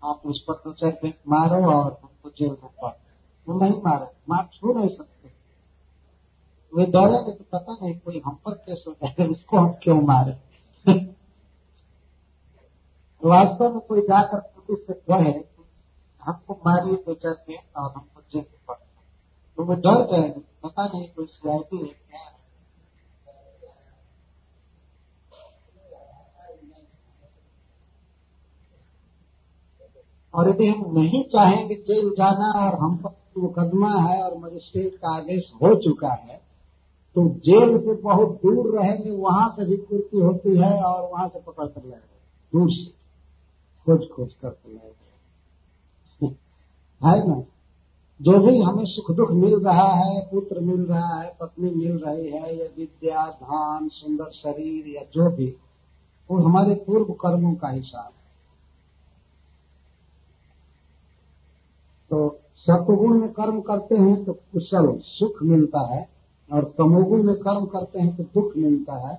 आप 0.04 0.22
उस 0.26 0.44
पर 0.48 0.54
दो 0.54 0.72
चार 0.72 0.90
बैंक 1.02 1.14
मारो 1.28 1.72
और 1.72 2.00
हमको 2.02 2.30
जेल 2.30 2.50
में 2.50 2.70
पड़ 2.82 2.92
वो 3.48 3.60
नहीं 3.60 3.82
मारे, 3.82 4.06
मार 4.28 4.48
छू 4.52 4.72
नहीं 4.72 4.88
सकते। 4.88 5.28
वे 6.72 6.86
डरेंगे 6.86 7.32
तो 7.32 7.44
पता 7.52 7.76
नहीं 7.82 7.98
कोई 7.98 8.22
हम 8.26 8.34
पर 8.44 8.54
केस 8.54 8.84
हो 8.88 8.92
जाएगा 8.92 9.24
इसको 9.24 9.56
हम 9.56 9.72
क्यों 9.82 10.00
मारे? 10.02 10.53
वास्तव 13.24 13.72
में 13.72 13.80
कोई 13.80 14.00
जाकर 14.00 14.38
पुलिस 14.38 14.86
से 14.86 14.94
कहे, 14.94 15.44
हमको 16.22 16.54
मारिए 16.66 16.96
दो 16.96 17.14
दिन 17.14 17.56
और 17.76 17.92
हमको 17.92 18.20
जेल 18.20 18.42
में 18.42 18.60
पड़ 18.68 18.74
तो 18.74 19.64
वो 19.64 19.74
डर 19.74 20.04
जाएँगे 20.04 20.40
पता 20.40 20.86
नहीं 20.86 21.08
कोई 21.08 21.26
सीआईडी 21.26 21.76
है 21.76 21.88
क्या। 21.88 22.30
और 30.34 30.48
यदि 30.48 30.66
हम 30.66 30.98
नहीं 30.98 31.24
चाहेंगे 31.24 31.74
जेल 31.74 32.10
जाना 32.10 32.66
और 32.66 32.78
हम 32.78 32.96
पर 32.96 33.16
मुकदमा 33.38 34.00
है 34.00 34.22
और 34.22 34.38
मजिस्ट्रेट 34.38 34.94
का 34.94 35.16
आदेश 35.16 35.52
हो 35.54 35.74
चुका 35.74 36.12
है 36.12 36.43
तो 37.14 37.28
जेल 37.28 37.78
से 37.78 37.94
बहुत 37.94 38.28
दूर 38.28 38.78
रहेंगे, 38.78 39.10
वहाँ 39.10 39.50
से 39.50 39.64
भी 39.64 39.76
पूर्ति 39.76 40.18
होती 40.18 40.56
है 40.56 40.82
और 40.82 41.10
वहाँ 41.12 41.28
से 41.28 41.40
पकड़ 41.40 41.66
कर 41.66 41.82
लाएगा 41.84 42.18
दूर 42.52 42.68
से 42.70 42.90
खोज 43.86 44.08
खोज 44.08 44.34
करके 44.42 44.74
लाएगा 44.74 45.04
है। 47.08 47.28
ना? 47.28 47.42
जो 48.22 48.40
भी 48.40 48.62
हमें 48.62 48.84
सुख 48.86 49.16
दुख 49.16 49.30
मिल 49.30 49.64
रहा 49.64 49.94
है, 49.94 50.30
पुत्र 50.30 50.60
मिल 50.60 50.80
रहा 50.80 51.20
है, 51.20 51.36
पत्नी 51.40 51.70
मिल 51.70 52.04
रही 52.04 52.30
है, 52.30 52.58
या 52.58 52.66
विद्या 52.78 53.30
धान 53.30 53.88
सुंदर 53.88 54.30
शरीर, 54.30 54.88
या 54.88 55.02
जो 55.02 55.36
भी, 55.36 55.56
वो 56.30 56.38
हमारे 56.38 56.74
पूर्व 56.74 57.12
कर्मों 57.12 57.54
का 57.54 57.68
हिसाब 57.68 58.04
है। 58.04 58.24
तो 62.10 62.40
सत्वगुण 62.56 63.18
में 63.20 63.32
कर्म 63.32 63.60
करते 63.60 63.94
हैं 63.94 64.24
तो 64.24 64.32
कुशल 64.32 64.98
सुख 64.98 65.42
मिलता 65.42 65.94
है। 65.94 66.13
और 66.50 66.64
तमोगुण 66.78 67.22
में 67.22 67.34
कर्म 67.34 67.64
करते 67.66 68.00
हैं 68.00 68.16
तो 68.16 68.22
दुख 68.34 68.56
मिलता 68.56 68.96
है, 69.08 69.18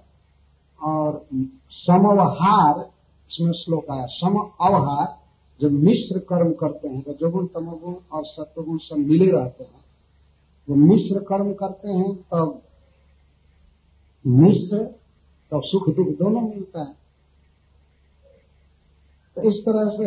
और 0.79 1.25
समवहार, 1.71 2.79
इसमें 3.29 3.51
श्लोक 3.53 3.89
आया, 3.91 4.05
सम 4.05 4.37
अवहार, 4.61 5.07
जब 5.59 5.71
मिश्र 5.71 6.19
कर्म 6.19 6.51
करते 6.53 6.87
हैं 6.87 7.03
रजोगुण 7.09 7.45
तमोगुण 7.47 7.95
और 8.11 8.25
सत्वगुण 8.25 8.77
सब 8.77 8.97
मिले 8.97 9.31
रहते 9.31 9.63
हैं। 9.63 9.83
जब 10.67 10.75
मिश्र 10.75 11.19
कर्म 11.19 11.53
करते 11.53 11.89
हैं, 11.89 12.15
तब 12.15 12.61
मिश्र 14.25 14.83
तब 15.51 15.61
सुख 15.63 15.89
दुख 15.89 16.07
दोनों 16.17 16.41
मिलता 16.41 16.79
है। 16.79 16.93
तो 19.37 19.41
इस 19.41 19.61
तरह 19.65 19.89
से 19.89 20.05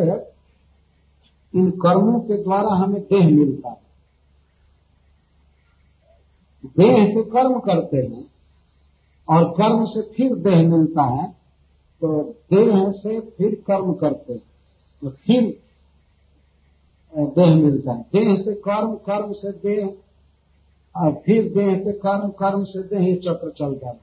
इन 1.53 1.69
कर्मों 1.77 2.19
के 2.19 2.43
द्वारा 2.43 2.75
हमें 2.75 3.01
देह 3.03 3.25
मिलता 3.27 3.69
है। 3.69 3.88
देह 6.63 7.05
से 7.05 7.23
कर्म 7.23 7.59
करते 7.59 7.97
हैं 7.97 8.25
और 9.27 9.43
कर्म 9.51 9.85
से 9.85 10.01
फिर 10.01 10.35
देह 10.35 10.67
मिलता 10.67 11.03
है 11.03 11.27
तो 12.01 12.21
देह 12.53 12.91
से 12.91 13.19
फिर 13.19 13.55
कर्म 13.67 13.93
करते 13.93 14.33
हैं 14.33 14.41
तो 15.01 15.09
फिर 15.09 15.57
देह 17.13 17.55
मिलता 17.55 17.93
है। 17.93 18.01
देह 18.01 18.35
से 18.35 18.53
कर्म 18.53 18.95
कर्म 18.95 19.31
से 19.33 19.51
देह, 19.51 19.93
और 20.95 21.11
फिर 21.25 21.43
देह 21.53 21.83
से 21.83 21.91
कर्म 21.91 22.29
कर्म 22.29 22.63
से 22.63 22.83
देह 22.83 23.15
चक्र 23.15 23.49
चलता 23.49 23.89
है। 23.89 23.99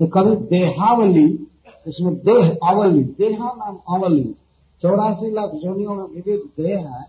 तो 0.00 0.06
कभी 0.06 0.36
देहावली, 0.36 1.48
इसमें 1.86 2.14
देह 2.14 2.58
अवली, 2.70 3.02
देहा 3.04 3.52
नाम 3.52 3.78
अवली, 3.96 4.34
चौरासी 4.82 5.30
लाख 5.30 5.50
जोनियों 5.50 5.94
में 5.94 6.04
विविध 6.04 6.40
देह 6.62 6.78
है, 6.78 7.04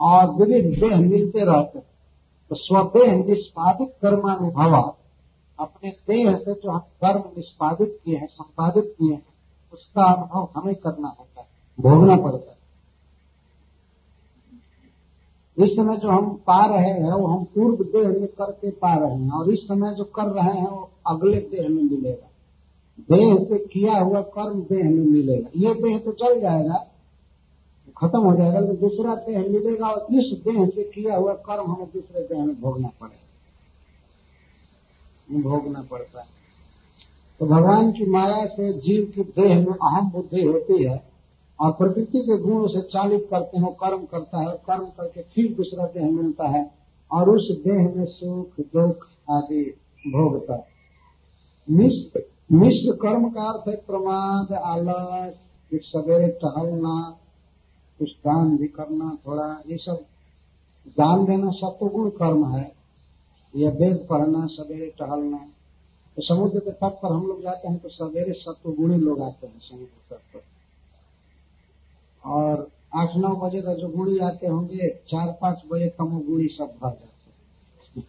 और 0.00 0.30
विविध 0.34 0.80
देह 0.80 0.96
मिलते 0.96 1.44
रहते 1.44 1.78
तो 2.50 2.56
स्वदेह 2.56 3.24
निष्पादित 3.24 3.88
कर्मानुभव, 4.02 4.94
अपने 5.58 5.90
देह 5.90 6.36
से 6.36 6.54
जो 6.54 6.70
हम 6.70 6.78
कर्म 6.78 7.22
निष्पादित 7.36 8.00
किए 8.04 8.16
हैं, 8.16 8.26
संपादित 8.26 8.94
किए 8.98 9.12
हैं, 9.12 9.26
उसका 9.72 10.04
अनुभव 10.04 10.48
हमें 10.56 10.74
करना 10.74 11.08
होता 11.08 11.40
है, 11.40 11.46
भोगना 11.80 12.16
पड़ता 12.16 12.50
है। 12.50 12.58
इस 15.56 15.70
समय 15.70 15.96
जो 15.96 16.08
हम 16.08 16.30
पा 16.46 16.64
रहे 16.66 16.90
हैं, 16.90 17.12
वो 17.12 17.26
हम 17.26 17.44
पूर्व 17.44 17.84
देह 17.84 18.08
में 18.08 18.26
करके 18.26 18.70
पा 18.70 18.94
रहे 18.94 19.16
हैं, 19.16 19.30
और 19.30 19.50
इस 19.50 19.60
समय 19.60 19.94
जो 19.94 20.04
कर 20.04 20.26
रहे 20.26 20.58
हैं, 20.58 20.68
वो 20.68 20.90
अगले 21.06 21.40
देह 21.40 21.68
में 21.68 21.82
मिलेगा। 21.82 22.28
देह 23.10 23.44
से 23.44 23.58
किया 23.58 23.98
हुआ 23.98 24.20
कर्म 24.20 24.60
देह 24.60 24.84
में 24.84 25.06
मिलेगा। 25.06 25.50
ये 25.56 25.74
देह 25.74 25.98
तो 25.98 26.12
चल 26.12 26.40
जाएगा 26.40 26.86
खत्म 27.98 28.20
हो 28.20 28.32
जाएगा 28.36 28.60
तो 28.60 28.72
दूसरा 28.78 29.14
देह 29.16 29.38
मिलेगा 29.42 29.86
और 29.86 30.06
इस 30.12 30.26
देह 30.44 30.66
से 30.66 30.82
किया 30.84 31.16
हुआ 31.16 31.32
कर्म 31.46 31.70
हमें 31.72 31.88
दूसरे 31.94 32.20
देह 32.22 32.44
में 32.44 32.60
भोगना 32.60 32.88
पड़ेगा। 33.00 33.24
भोगना 35.42 35.82
पड़ता 35.82 36.20
है। 36.20 36.26
तो 37.40 37.46
भगवान 37.46 37.90
की 37.92 38.04
माया 38.10 38.44
से 38.46 38.72
जीव 38.80 39.04
की 39.14 39.22
देह 39.32 39.54
में 39.58 39.72
अहम 39.72 40.10
बुद्धि 40.10 40.42
होती 40.42 40.82
है 40.84 40.96
और 41.58 41.70
प्रकृति 41.72 42.18
के 42.20 42.36
गुण 42.38 42.66
से 42.68 42.80
चालित 42.88 43.26
करते 43.30 43.58
हैं 43.58 43.72
कर्म 43.74 44.02
करता 44.04 44.38
है 44.40 44.54
कर्म 44.66 44.86
करके 44.98 45.22
फिर 45.34 45.52
दूसरा 45.54 45.84
देह 45.86 46.10
मिलता 46.12 46.48
है 46.48 46.62
और 47.10 47.28
उस 47.28 47.46
देह 47.64 47.82
में 47.96 48.06
सुख, 48.06 48.50
दुख 48.60 49.06
आदि 49.30 49.62
भोगता 50.06 50.54
है। 50.54 50.66
मिश्र 51.68 52.92
कर्म 52.96 53.24
का 53.30 53.42
अर्थ 53.42 53.68
है 53.68 53.76
प्रमाद, 53.86 54.52
आलस 54.54 55.34
सवेरे 55.86 56.28
टहलना 56.42 56.94
कुछ 57.98 58.10
दान 58.10 58.56
भी 58.56 58.68
करना, 58.68 59.18
थोड़ा 59.26 59.62
ये 59.66 59.76
सब 59.76 60.04
दान 60.88 61.24
देना 61.24 61.50
सत्वगुण 61.50 62.10
कर्म 62.10 62.56
है। 62.56 62.72
या 63.56 63.70
वेद 63.70 64.06
पढ़ना, 64.10 64.46
सवेरे 64.46 64.94
टहलना 64.98 65.48
तो 66.16 66.22
समुद्र 66.22 66.58
के 66.58 66.70
तट 66.70 67.00
पर 67.02 67.12
हम 67.12 67.26
लोग 67.26 67.42
जाते 67.42 67.68
हैं 67.68 67.78
तो 67.78 67.88
सवेरे 67.88 68.32
सत्वगुणी 68.32 68.96
लोग 68.96 69.22
आते 69.22 69.46
हैं 69.46 69.58
समुद्र 69.58 70.14
तट 70.14 70.20
पर। 70.20 70.42
और 72.28 72.70
आठ 72.94 73.16
नौ 73.16 73.28
बजे 73.28 73.62
का 73.62 73.74
जो 73.74 73.88
गुड़ी 73.88 74.18
आते 74.18 74.46
होंगे, 74.46 74.88
चार 74.88 75.38
पाँच 75.40 75.62
बजे 75.72 75.88
कम 75.88 76.20
गुड़ी 76.20 76.48
सब 76.48 76.64
भर 76.64 76.90
जाते 76.90 77.30
हैं। 78.00 78.06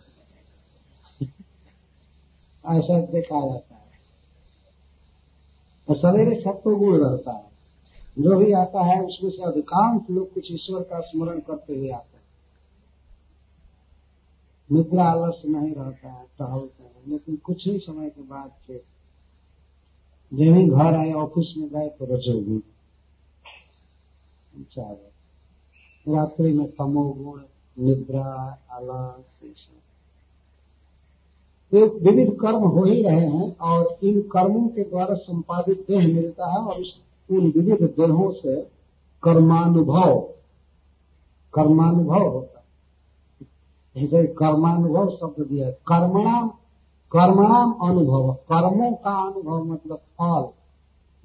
ऐसा 2.78 3.00
देखा 3.00 3.48
जाता 3.48 3.76
है। 3.76 3.92
तो 5.88 5.94
सवेरे 5.94 6.36
सत्व 6.42 6.76
गुण 6.76 6.98
रहता 6.98 7.32
है। 7.32 7.59
जो 8.20 8.38
भी 8.38 8.52
आता 8.52 8.84
है, 8.84 9.06
उसमें 9.06 9.32
से 9.32 9.44
अधिकांश 9.44 10.02
लोग 10.12 10.34
कुछ 10.34 10.52
ईश्वर 10.52 10.82
का 10.82 11.00
स्मरण 11.00 11.40
करते 11.40 11.76
हुए 11.76 11.90
आते 11.90 12.18
हैं। 12.18 12.24
निद्रा 14.72 15.04
आलस्य 15.04 15.50
नहीं 15.50 15.76
रहता 15.76 16.12
है, 16.12 16.26
टहलते 16.40 16.84
हैं। 16.84 17.02
लेकिन 17.08 17.36
कुछ 17.36 17.68
ही 17.68 17.80
समय 17.80 18.10
के 18.10 18.22
बाद 18.22 18.52
फिर 18.68 18.84
जब 20.34 20.56
ही 20.56 20.70
घर 20.70 20.94
आए, 20.98 21.14
ऑफ़िस 21.14 21.54
में 21.58 21.70
गए 21.70 21.90
तो 21.90 22.06
रजोगुण 22.06 22.60
रात्रि 26.08 26.54
में 26.54 26.72
तमोगुण 26.72 27.42
निद्रा, 27.80 28.60
आलस 28.72 29.70
एक 31.74 31.94
विविध 31.94 32.38
कर्म 32.42 32.58
हो 32.58 32.84
ही 32.84 33.04
रहे 33.04 33.30
हैं 33.30 33.58
और 33.58 33.98
इन 34.04 34.22
कर्मों 34.22 34.68
के 34.70 34.84
द्वारा 34.84 35.16
संपादित 35.16 35.88
देह 35.88 36.08
मिलता 36.08 36.52
है 36.52 36.58
और 36.58 36.82
इस 36.82 36.94
उन 37.32 37.40
विविध 37.40 37.82
देहों 37.82 38.32
से 38.32 38.62
कर्मानुभव 39.24 40.20
कर्मानुभव 41.54 42.28
होता 42.28 42.60
है। 42.60 42.66
जैसे 43.96 44.28
कर्मानुभव 44.28 45.10
शब्द 45.10 45.48
दिया 45.48 45.68
है। 45.68 45.74
कर्मणाम 45.74 46.50
कर्मणाम 47.12 47.72
अनुभव, 47.72 48.34
कर्मों 48.34 48.94
का 48.94 49.32
अनुभव 49.32 49.64
मतलब 49.64 49.98
फल। 49.98 50.42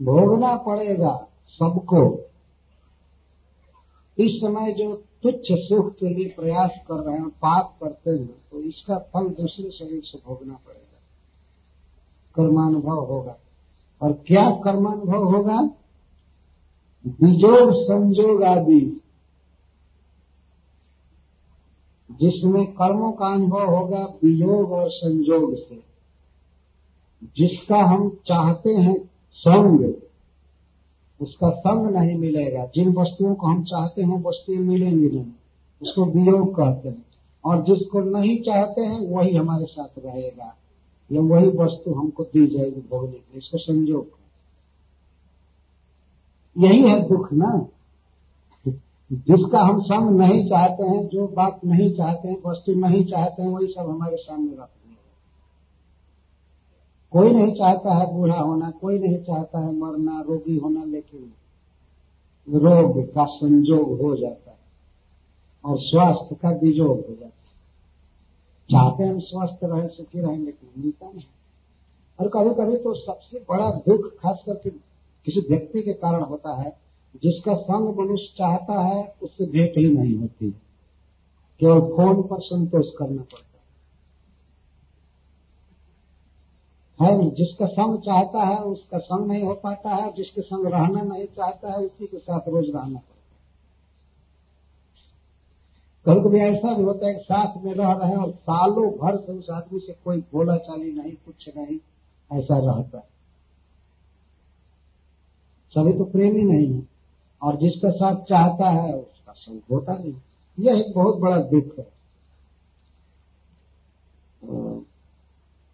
भोगना 0.04 0.56
पड़ेगा 0.56 1.28
सबको। 1.48 2.18
इस 4.18 4.40
समय 4.40 4.72
जो 4.72 4.96
तुच्छ 5.22 5.52
सुख 5.52 5.94
के 5.94 6.08
लिए 6.08 6.28
प्रयास 6.28 6.70
कर 6.88 6.94
रहे 6.94 7.18
हैं, 7.18 7.28
पाप 7.28 7.76
करते 7.82 8.10
हैं 8.10 8.26
तो 8.26 8.60
इसका 8.60 8.98
फल 8.98 9.28
दूसरे 9.28 9.70
शरीर 9.70 10.02
से 10.04 10.18
भोगना 10.26 10.54
पड़ेगा। 10.54 10.98
कर्मानुभव 12.34 13.04
होगा। 13.04 13.36
और 14.02 14.12
क्या 14.12 14.50
कर्मानुभव 14.50 15.24
होगा? 15.24 15.70
बीजोग 17.06 17.70
संजोग 17.72 18.42
आदि, 18.42 19.00
जिसमें 22.20 22.66
कर्मों 22.66 23.12
का 23.12 23.26
अनुभव 23.26 23.76
होगा 23.76 24.04
वियोग 24.04 24.72
और 24.72 24.90
संजोग 24.90 25.56
से। 25.56 25.82
जिसका 27.36 27.76
हम 27.76 28.10
चाहते 28.10 28.70
हैं 28.70 29.10
संग, 29.32 29.94
उसका 31.20 31.50
संग 31.50 31.96
नहीं 31.96 32.18
मिलेगा। 32.18 32.66
जिन 32.74 32.92
वस्तुओं 32.92 33.34
को 33.34 33.46
हम 33.46 33.64
चाहते 33.64 34.02
हैं 34.02 34.22
वस्तुएँ 34.22 34.58
मिलेंगी 34.58 35.10
नहीं। 35.10 35.32
उसको 35.82 36.04
वियोग 36.04 36.56
कहते 36.56 36.88
हैं। 36.88 37.04
और 37.44 37.62
जिसको 37.62 38.00
नहीं 38.00 38.38
चाहते 38.38 38.80
हैं, 38.80 39.00
वही 39.00 39.36
हमारे 39.36 39.64
साथ 39.64 39.98
रहेगा। 39.98 40.56
या 41.12 41.20
वही 41.20 41.48
वस्तु 41.48 41.94
हमको 41.94 42.24
दी 42.24 42.46
जाएगी 42.46 42.80
भोगने 42.80 43.12
के 43.12 43.38
इसको 43.38 43.58
संजोग 43.58 44.23
यही 46.58 46.88
है 46.88 47.08
दुख 47.08 47.32
ना। 47.32 47.68
जिसका 49.12 49.60
हम 49.60 49.80
संग 49.80 50.20
नहीं 50.20 50.48
चाहते 50.48 50.82
हैं, 50.82 51.06
जो 51.06 51.26
बात 51.26 51.60
नहीं 51.64 51.96
चाहते 51.96 52.28
हैं, 52.28 52.36
वस्तु 52.46 52.72
नहीं 52.72 53.04
चाहते 53.04 53.42
हैं, 53.42 53.50
वही 53.50 53.66
सब 53.66 53.90
हमारे 53.90 54.16
सामने 54.16 54.56
रख 54.56 54.68
कोई 57.10 57.30
नहीं 57.30 57.54
चाहता 57.54 57.94
है 57.94 58.14
बूढ़ा 58.14 58.40
होना, 58.40 58.70
कोई 58.70 58.98
नहीं 58.98 59.18
चाहता 59.18 59.58
है 59.58 59.76
मरना, 59.76 60.20
रोगी 60.20 60.58
होना, 60.58 60.84
लेकिन 60.84 61.32
रोग 62.48 63.14
का 63.14 63.24
संजोग 63.24 64.00
हो 64.00 64.16
जाता 64.16 64.50
है 64.50 64.58
और 65.64 65.78
स्वास्थ्य 65.78 66.34
का 66.34 66.50
विजोग 66.50 66.96
हो 66.96 67.16
जाता 67.20 67.24
है। 67.24 67.44
चाहते 68.72 69.02
हैं 69.02 69.10
हम 69.10 69.20
स्वस्थ 69.20 69.58
रहें, 69.64 69.88
सुखी 69.88 70.20
रहें, 70.20 70.38
लेकिन 70.38 70.82
मिलता 70.82 71.06
नहीं। 71.06 71.24
और 72.20 72.28
कभी 72.28 72.62
कभी 72.62 72.76
तो 72.76 72.94
सबसे 72.94 73.44
बड़ा 73.50 73.70
दुख 73.70 74.06
खास 74.06 74.42
करके 74.46 74.70
किसी 75.24 75.40
व्यक्ति 75.40 75.82
के 75.82 75.92
कारण 75.92 76.22
होता 76.22 76.62
है, 76.62 76.76
जिसका 77.22 77.54
संग 77.54 77.98
मनुष्य 77.98 78.34
चाहता 78.38 78.80
है, 78.80 79.14
उससे 79.22 79.46
भेंट 79.46 79.72
ही 79.78 79.94
नहीं 79.94 80.16
होती। 80.16 80.50
केवल 81.60 81.80
फ़ोन 81.80 82.22
पर 82.22 82.40
संतोष 82.40 82.86
करना 82.98 83.22
पड़ता 83.22 83.46
है। 83.46 83.54
है 87.00 87.30
जिसका 87.30 87.66
संग 87.66 87.98
चाहता 87.98 88.44
है, 88.44 88.58
उसका 88.58 88.98
संग 88.98 89.26
नहीं 89.26 89.44
हो 89.44 89.54
पाता 89.54 89.90
है, 89.90 90.14
जिसके 90.14 90.40
संग 90.40 90.66
रहना 90.66 91.02
नहीं 91.02 91.24
चाहता 91.24 91.70
है, 91.70 91.76
उसी 91.76 92.06
के 92.06 92.18
साथ 92.18 92.40
रोज 92.48 92.66
रहना 92.66 92.98
पड़ता 92.98 93.08
है। 93.08 93.14
कभी 96.06 96.28
कभी 96.28 96.38
ऐसा 96.38 96.74
भी 96.74 96.82
होता 96.82 97.06
है 97.06 97.14
कि 97.14 97.24
साथ 97.24 97.64
में 97.64 97.74
रह 97.74 97.92
रहे 97.92 98.10
हैं 98.10 98.16
और 98.16 98.30
सालों 98.30 98.90
भर 98.90 99.16
से 99.16 99.32
उस 99.32 99.50
आदमी 99.50 99.80
से 99.80 99.96
कोई 100.04 100.20
बोला 100.20 100.56
चाली 100.56 100.92
नहीं, 100.92 101.12
कुछ 101.12 101.50
नहीं, 101.56 101.78
ऐसा 102.38 102.58
रहता 102.58 102.98
है। 102.98 103.13
सभी 105.78 105.92
तो 105.92 106.04
प्रेमी 106.04 106.42
नहीं 106.42 106.74
है। 106.74 106.88
और 107.42 107.56
जिसका 107.56 107.90
साथ 107.90 108.16
चाहता 108.16 108.70
है, 108.70 108.94
उसका 108.94 109.32
संग 109.32 109.60
होता 109.72 109.92
नहीं। 109.92 110.14
यह 110.60 110.78
एक 110.78 110.94
बहुत 110.94 111.18
बड़ा 111.18 111.38
दुख 111.38 111.78
है। 111.78 111.94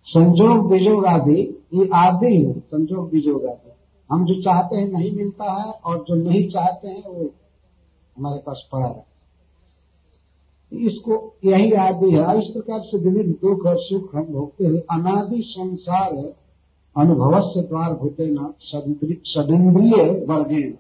संजोग 0.05 0.71
बीजोग 0.71 1.07
आदि 1.07 1.65
ये 1.75 1.91
आदि 1.95 2.47
है, 2.47 2.61
संजोग 2.61 3.11
बीजोग 3.11 3.47
आदि 3.47 3.71
हम 4.11 4.25
जो 4.25 4.43
चाहते 4.43 4.77
हैं 4.77 4.89
नहीं 4.89 5.13
मिलता 5.13 5.53
है, 5.53 5.73
और 5.73 6.05
जो 6.09 6.15
नहीं 6.15 6.49
चाहते 6.49 6.89
हैं, 6.89 7.09
वो 7.09 7.31
हमारे 8.17 8.39
पास 8.39 8.69
पड़ा 8.73 8.87
है। 8.87 9.07
इसको, 10.73 11.35
यही 11.45 11.73
आदि 11.73 12.11
है। 12.11 12.47
इस 12.47 12.53
प्रकार 12.53 12.81
से 12.81 12.99
विविध 12.99 13.27
दुख 13.27 13.67
और 13.67 13.77
सुख 13.79 14.15
हम 14.15 14.25
भोगते 14.25 14.65
हैं। 14.65 14.83
अनादि 14.91 15.43
संसार 15.43 16.15
है। 16.15 16.40
अनुभव 17.01 17.41
से 17.41 17.63
द्वार 17.63 17.93
भूतेन 17.93 18.55
सदिंद्रिय 18.61 20.27
वर्गेण 20.29 20.73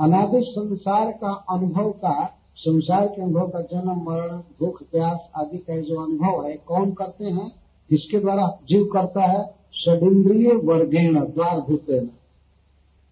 अनादि 0.00 0.40
संसार 0.42 1.10
का 1.10 1.32
अनुभव 1.50 1.90
का, 1.90 2.38
संसार 2.56 3.06
के 3.06 3.22
अनुभव 3.22 3.48
का 3.48 3.60
जन्म, 3.60 4.10
मरण, 4.10 4.38
दुख, 4.38 4.82
प्यास 4.82 5.30
आदि 5.36 5.58
का 5.58 5.80
जो 5.80 6.00
अनुभव 6.00 6.46
है, 6.46 6.56
कौन 6.56 6.92
करते 6.92 7.24
हैं? 7.24 7.50
किसके 7.90 8.18
द्वारा 8.18 8.58
जीव 8.68 8.84
करता 8.92 9.20
है? 9.22 9.54
षडिंद्रिय 9.74 10.52
वर्गेण 10.52 11.20
द्वार 11.20 11.60
भूतेन 11.60 12.10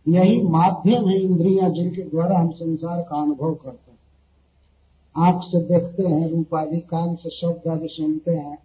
यही 0.08 0.42
माध्यम 0.42 1.08
है 1.08 1.20
इंद्रिया 1.20 1.68
जिनके 1.68 2.02
द्वारा 2.02 2.38
हम 2.38 2.50
संसार 2.50 3.02
का 3.02 3.22
अनुभव 3.22 3.54
करते 3.54 3.90
हैं। 3.90 3.98
आँख 5.16 5.42
से 5.44 5.60
देखते 5.60 6.02
हैं 6.02 6.30
रूप 6.30 6.54
आदि 6.54 6.80
कान 6.80 7.14
से 7.14 7.30
शब्द 7.30 7.68
आदि 7.68 7.88
सुनते 7.88 8.30
हैं। 8.30 8.58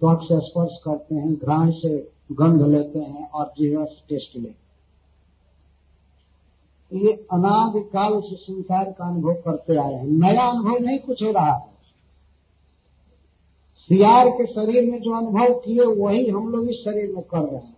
त्वक 0.00 0.20
से 0.22 0.40
स्पर्श 0.40 0.78
करते 0.84 1.14
हैं, 1.14 1.34
घ्राण 1.34 1.70
से 1.70 2.12
गंध 2.32 2.62
लेते 2.62 2.98
हैं 2.98 3.30
और 3.30 3.52
जीवा 3.58 3.84
से 3.84 4.02
टेस्ट 4.08 4.36
लेते 4.36 4.48
हैं। 4.48 4.66
ये 7.02 7.26
अनादिकाल 7.32 8.20
से 8.20 8.36
संसार 8.36 8.84
का 8.84 9.08
अनुभव 9.08 9.34
करते 9.34 9.76
आए 9.76 9.94
हैं। 9.94 10.04
नया 10.04 10.42
अनुभव 10.42 10.78
नहीं, 10.78 10.98
कुछ 10.98 11.22
हो 11.22 11.30
रहा 11.32 11.54
है। 11.54 11.76
सियार 13.74 14.28
के 14.28 14.46
शरीर 14.46 14.90
में 14.90 15.00
जो 15.00 15.12
अनुभव 15.12 15.60
किए, 15.60 15.84
वही 15.84 16.30
हम 16.30 16.48
लोग 16.48 16.68
इस 16.68 16.76
शरीर 16.76 17.14
में 17.14 17.24
कर 17.24 17.38
रहे 17.38 17.60
हैं। 17.60 17.76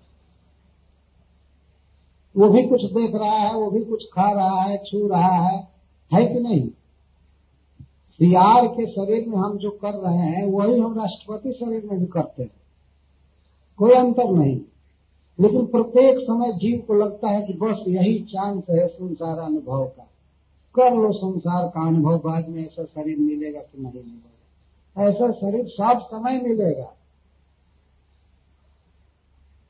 वो 2.37 2.49
भी 2.49 2.63
कुछ 2.63 2.85
देख 2.85 3.15
रहा 3.15 3.37
है, 3.37 3.55
वो 3.55 3.71
भी 3.71 3.85
कुछ 3.85 4.05
खा 4.05 4.33
रहा 4.33 4.63
है, 4.63 4.79
छू 4.79 5.09
रहा 5.09 5.49
है। 5.49 5.69
है 6.15 6.27
कि 6.27 6.41
नहीं? 6.41 6.71
सियार 8.19 8.67
के 8.67 8.87
शरीर 8.87 9.29
में 9.29 9.37
हम 9.37 9.59
जो 9.59 9.71
कर 9.71 9.93
रहे 9.93 10.19
हैं, 10.19 10.47
वही 10.47 10.81
हम 10.81 10.99
राष्ट्रपति 10.99 11.53
शरीर 11.53 11.85
में 11.85 12.01
भी 12.01 12.07
करते 12.07 12.43
हैं। 12.43 12.51
कोई 13.79 13.93
अंतर 13.93 14.31
नहीं। 14.31 14.61
लेकिन 15.41 15.67
प्रत्येक 15.67 16.19
समय 16.19 16.53
जीव 16.53 16.85
को 16.89 16.95
लगता 16.95 17.29
है 17.29 17.47
कि 17.47 17.53
बस 17.53 17.85
यही 17.89 18.19
चांस 18.19 18.65
है 18.71 18.89
संसार 18.89 19.39
अनुभव 19.39 19.85
का। 19.85 20.09
कर 20.75 20.95
लो 20.95 21.13
संसार 21.13 21.69
का 21.69 21.87
अनुभव, 21.87 22.19
बाद 22.19 22.49
में 22.49 22.67
ऐसा 22.67 22.85
शरीर 22.85 23.19
मिलेगा 23.19 23.61
कि 23.61 23.83
नहीं 23.83 23.93
मिलेगा। 23.93 25.03
ऐसा 25.03 25.33
शरीर 25.33 25.67
सब 25.67 26.01
समय 26.03 26.41
मिलेगा। 26.41 26.95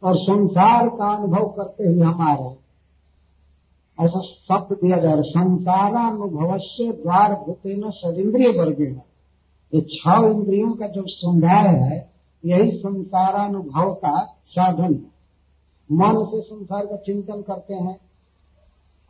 और 0.03 0.19
संसार 0.19 0.89
का 0.89 1.17
अनुभव 1.17 1.49
करते 1.49 1.89
ही 1.89 2.01
हमारे 2.01 2.68
ऐसा 3.99 4.21
शब्द 4.23 4.73
दिया 4.77 4.97
जा 4.97 5.09
रहा 5.09 5.17
है 5.17 5.23
संसारानुभव 5.23 6.59
से 6.59 6.91
द्वार 6.93 7.35
भूते 7.35 7.77
न 7.77 7.91
सदिंद्रिय 7.91 8.49
वर्गे 8.59 8.91
ये 9.73 9.81
छह 9.93 10.27
इंद्रियों 10.27 10.73
का 10.75 10.87
जो 10.87 11.03
समुदाय 11.07 11.67
है, 11.77 11.97
यही 12.45 12.71
संसारानुभव 12.71 13.93
का 13.95 14.25
साधन 14.47 14.95
है। 14.95 15.11
मन 15.91 16.25
से 16.25 16.41
संसार 16.41 16.87
का 16.87 16.97
चिंतन 16.97 17.43
करते 17.43 17.75
हैं, 17.75 17.99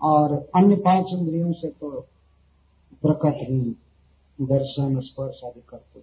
और 0.01 0.33
अन्य 0.57 0.77
पाँच 0.77 1.07
इंद्रियों 1.13 1.53
से 1.53 1.69
तो 1.71 1.91
प्रकट 3.03 3.37
ही 3.43 3.61
दर्शन, 4.39 5.01
स्पर्श 5.01 5.41
आदि 5.45 5.63
करते 5.69 6.01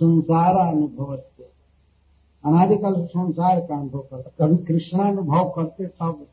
संसार 0.00 0.56
अनुभव 0.66 1.16
से 1.16 1.44
अनादिकाल 2.44 3.04
संसार 3.06 3.60
का 3.60 3.76
अनुभव 3.76 4.00
करते 4.00 4.30
कभी 4.40 4.56
कृष्णानुभव 4.64 5.48
करते 5.50 5.86
तब 5.86 6.26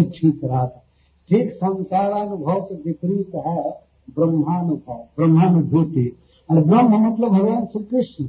ठीक 0.00 0.40
रहा 0.44 0.66
था 0.66 0.84
ठीक 1.28 1.52
संसारानुभव 1.52 2.60
के 2.60 2.74
विपरीत 2.74 3.34
है 3.34 3.70
ब्रह्मानुभव, 4.10 4.94
ब्रह्मानुभूति। 4.94 6.16
और 6.50 6.60
ब्रह्म 6.60 7.12
मतलब 7.12 7.28
भगवान 7.28 7.66
श्री 7.66 7.84
कृष्ण 7.84 8.28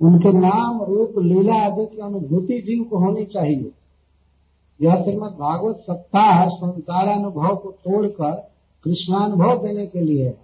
उनके 0.00 0.32
नाम, 0.32 0.82
रूप, 0.82 1.14
लीला 1.18 1.54
आदि 1.54 1.86
की 1.86 1.98
अनुभूति 1.98 2.58
जीव 2.58 2.84
को 2.84 2.98
होनी 2.98 3.24
चाहिए। 3.24 3.72
यह 4.82 5.02
श्रीमद 5.02 5.30
भागवत 5.30 5.76
सप्ताह 5.76 6.48
संसारानुभव 6.48 7.56
को 7.56 7.70
तोड़कर 7.70 8.50
कृष्णानुभव 8.84 9.66
देने 9.66 9.86
के 9.86 10.00
लिए 10.00 10.26
है। 10.26 10.38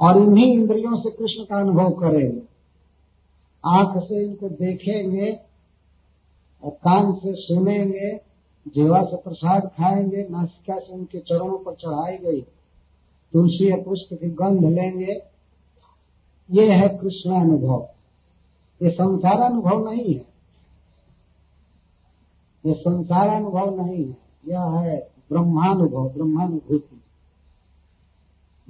और 0.00 0.18
इन्हीं 0.18 0.52
इंद्रियों 0.52 1.00
से 1.00 1.10
कृष्ण 1.10 1.44
का 1.44 1.60
अनुभव 1.60 1.90
करेंगे। 1.90 2.42
आँख 3.66 4.02
से 4.04 4.24
इनको 4.24 4.48
देखेंगे, 4.48 5.38
और 6.64 6.70
कान 6.70 7.12
से 7.12 7.34
सुनेंगे 7.34 8.29
जीवा 8.74 9.02
से 9.02 9.16
प्रसाद 9.16 9.70
खाएँगे, 9.78 10.28
नासिका 10.30 10.78
से 10.78 10.92
उनके 10.92 11.18
चरणों 11.18 11.58
पर 11.58 11.74
चढ़ाई 11.74 12.18
गई 12.18 12.40
तुलसी 13.32 13.70
या 13.70 13.76
पुष्प 13.76 14.08
की 14.12 14.30
गंध 14.30 14.64
लेंगे। 14.64 15.22
ये 16.50 16.72
है 16.72 16.88
कृष्णानुभव 16.88 17.88
ये 18.82 18.90
संसार 18.90 19.40
अनुभव 19.40 19.90
नहीं 19.90 20.14
है। 20.14 20.26
ये 22.66 22.74
संसार 22.74 23.28
अनुभव 23.28 23.82
नहीं 23.82 24.08
है। 24.08 24.18
यह 24.48 24.62
है 24.62 25.10
ब्रह्मानुभव, 25.30 26.08
ब्रह्मानुभूति। 26.08 27.00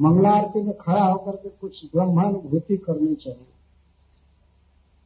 मंगला 0.00 0.30
आरती 0.30 0.62
में 0.62 0.76
खड़ा 0.76 1.04
होकर 1.04 1.36
के 1.36 1.48
कुछ 1.48 1.84
ब्रह्मानुभूति 1.84 2.76
करनी 2.76 3.14
चाहिए। 3.14 3.46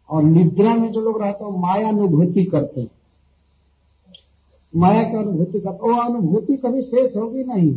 और 0.09 0.23
निद्रा 0.23 0.75
में 0.75 0.93
जो 0.93 1.01
लोग 1.01 1.23
रहते 1.23 1.45
हैं 1.45 1.61
मायानुभूति 1.61 2.45
करते 2.45 2.81
हैं। 2.81 2.91
माया 4.75 5.03
की 5.03 5.17
अनुभूति 5.17 5.61
का 5.61 5.71
वो 5.73 5.95
अनुभूति 6.03 6.57
कभी 6.57 6.83
शेष 6.83 7.17
होगी 7.17 7.45
नहीं। 7.45 7.75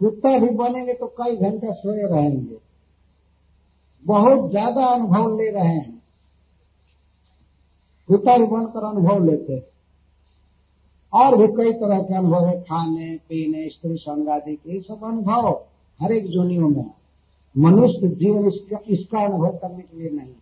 कुत्ता 0.00 0.38
भी 0.38 0.48
बनेंगे 0.48 0.94
तो 0.94 1.06
कई 1.18 1.36
घंटे 1.36 1.72
सोए 1.72 2.02
रहेंगे। 2.02 2.56
बहुत 4.04 4.50
ज़्यादा 4.50 4.86
अनुभव 4.86 5.36
ले 5.38 5.50
रहे 5.50 5.68
हैं। 5.68 6.02
कुत्ता 8.08 8.36
भी 8.36 8.46
बनकर 8.46 8.84
अनुभव 8.84 9.24
लेते 9.24 9.52
हैं। 9.52 9.62
और 11.12 11.36
भी 11.36 11.46
कई 11.46 11.72
तरह 11.72 12.02
के 12.02 12.14
अनुभव 12.14 12.46
है। 12.46 12.60
खाने 12.60 13.16
पीने 13.28 13.68
स्त्री 13.68 13.96
संग 13.96 14.28
आदि 14.28 14.54
के 14.56 14.80
सब 14.80 15.04
अनुभव 15.04 15.48
हर 16.00 16.12
एक 16.12 16.26
जोनियों 16.26 16.68
में। 16.68 16.90
मनुष्य 17.54 18.08
जीवन 18.08 18.46
इसका, 18.46 18.78
इसका 18.88 19.24
अनुभव 19.24 19.56
करने 19.56 19.82
के 19.82 19.98
लिए 19.98 20.10
नहीं। 20.10 20.34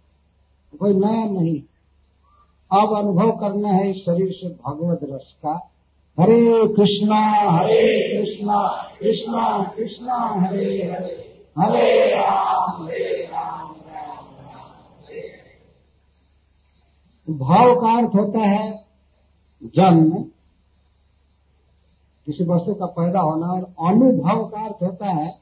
कोई 0.80 0.94
नया 0.94 1.24
नहीं। 1.24 1.60
अब 2.70 2.96
अनुभव 2.96 3.30
करना 3.30 3.68
है 3.68 3.92
शरीर 3.92 4.32
से 4.32 4.48
भगवत 4.66 5.00
रस 5.04 5.34
का। 5.42 5.54
हरे 6.20 6.68
कृष्णा 6.74 7.20
हरे 7.50 7.84
कृष्णा 8.12 8.58
कृष्णा 9.00 9.62
कृष्णा, 9.76 10.14
हरे 10.14 10.64
हरे। 10.92 11.42
हरे 11.58 12.10
राम 12.10 12.84
हरे 12.84 13.28
राम 13.32 13.70
भाव 17.30 17.80
का 17.80 17.98
अर्थ 17.98 18.14
होता 18.14 18.38
है 18.38 18.84
जन्म। 19.64 20.10
किसी 22.26 22.44
वस्तु 22.44 22.74
का 22.74 22.86
पैदा 22.86 23.20
होना 23.20 23.46
और 23.46 23.62
अनुभव 23.88 24.44
का 24.44 24.64
अर्थ 24.64 24.82
होता 24.82 25.06
है 25.06 25.38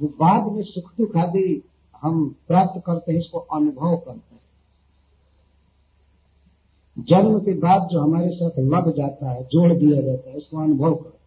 जो 0.00 0.06
बाद 0.08 0.52
में 0.52 0.62
सुख 0.62 0.92
दुख 0.92 1.16
आदि 1.16 1.68
हम 2.02 2.36
प्राप्त 2.48 2.82
करते 2.86 3.12
हैं, 3.12 3.18
इसको 3.18 3.38
अनुभव 3.38 3.96
करते 3.96 4.34
हैं। 4.34 4.43
जन्म 6.98 7.40
के 7.40 7.52
बाद 7.52 7.88
जो 7.88 8.00
हमारे 8.00 8.30
साथ 8.30 8.50
लग 8.58 8.96
जाता 8.96 9.30
है, 9.30 9.44
जोड़ 9.44 9.72
दिया 9.72 10.00
जाता 10.02 10.30
है, 10.30 10.36
उसको 10.36 10.58
अनुभव 10.58 10.94
करते 10.94 11.08
हैं। 11.08 11.24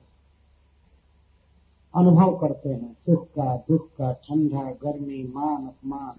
अनुभव 1.96 2.38
करते 2.38 2.70
हैं, 2.70 2.94
सुख 2.94 3.28
का, 3.28 3.58
दुख 3.58 3.88
का, 3.98 4.14
ठंडा, 4.14 4.72
गर्मी, 4.72 5.32
मान, 5.36 5.68
अपमान। 5.68 6.14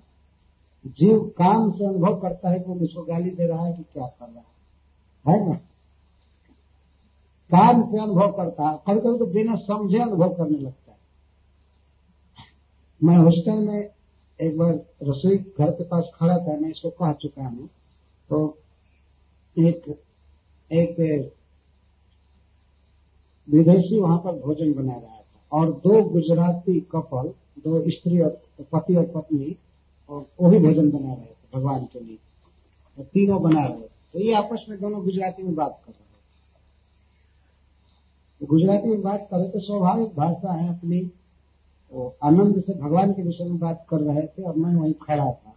जीव 0.87 1.32
काम 1.38 1.72
से 1.72 1.87
अनुभव 1.87 2.20
करता 2.20 2.50
है 2.50 2.58
कि 2.58 2.64
वो 2.68 2.74
मुझको 2.74 3.02
गाली 3.02 3.30
दे 3.30 3.46
रहा 3.46 3.66
है 3.66 3.72
कि 3.72 3.82
क्या 3.82 4.06
कर 4.06 4.26
रहा 4.26 4.38
है। 4.38 4.58
है 5.28 5.48
ना? 5.48 5.54
काम 7.54 7.90
से 7.90 7.98
अनुभव 7.98 8.32
करता 8.32 8.68
है। 8.68 8.78
कभी 8.87 9.00
कभी 9.00 9.18
तो 9.18 9.26
बिना 9.26 9.54
समझे 9.54 9.98
अनुभव 9.98 10.28
करने 10.28 10.58
लगता 10.58 10.92
है। 10.92 10.98
मैं 13.04 13.16
हॉस्टल 13.16 13.54
में 13.54 13.90
एक 14.40 14.58
बार 14.58 14.74
रसोई 15.02 15.37
घर 15.37 15.70
के 15.70 15.84
पास 15.84 16.11
खड़ा 16.14 16.38
था, 16.38 16.56
मैं 16.56 16.70
इसको 16.70 16.90
कह 16.90 17.12
चुका 17.12 17.46
हूँ। 17.46 17.68
तो 18.28 18.58
एक 19.59 19.99
एक 20.73 21.33
विदेशी 23.51 24.01
वहाँ 24.01 24.18
पर 24.18 24.33
भोजन 24.33 24.73
बना 24.73 24.92
रहा 24.92 25.16
था। 25.16 25.49
और 25.53 25.73
दो 25.73 26.03
गुजराती 26.03 26.81
कपल, 26.81 27.29
दो 27.59 27.90
स्त्री 27.90 28.21
और 28.21 28.42
पति 28.73 28.97
और 28.97 29.07
पत्नी, 29.07 29.57
और 30.09 30.27
वो 30.40 30.51
भी 30.51 30.59
भोजन 30.59 30.90
बना 30.90 31.14
रहे 31.14 31.27
थे 31.27 31.59
भगवान 31.59 31.85
के 31.85 32.01
लिए। 32.01 32.18
और 32.99 33.05
तीनों 33.05 33.42
बना 33.42 33.66
रहे 33.66 33.83
थे। 33.83 33.99
तो 34.12 34.18
ये 34.18 34.35
आपस 34.35 34.66
में 34.68 34.81
दोनों 34.81 35.05
गुजराती 35.05 35.42
में 35.42 35.55
बात 35.55 35.83
कर 35.85 35.92
रहे 35.92 36.05
थे। 36.05 36.09
तो 38.40 38.47
गुजराती 38.47 38.88
में 38.88 39.03
बात 39.03 39.29
कर 39.31 39.49
तो 39.49 39.61
स्वाभाविक 39.61 40.09
भाषा 40.16 40.53
है 40.53 40.79
अपनी। 40.79 41.12
वो 41.92 42.16
आनंद 42.23 42.64
से 42.64 42.75
भगवान 42.75 43.12
के 43.12 43.23
विषय 43.23 43.44
में 43.44 43.59
बात 43.59 43.87
कर 43.88 44.01
रहे 44.01 44.27
थे 44.27 44.42
और 44.42 44.57
मैं 44.57 44.75
वहीं 44.75 44.92
खड़ा 44.92 45.33
था। 45.33 45.55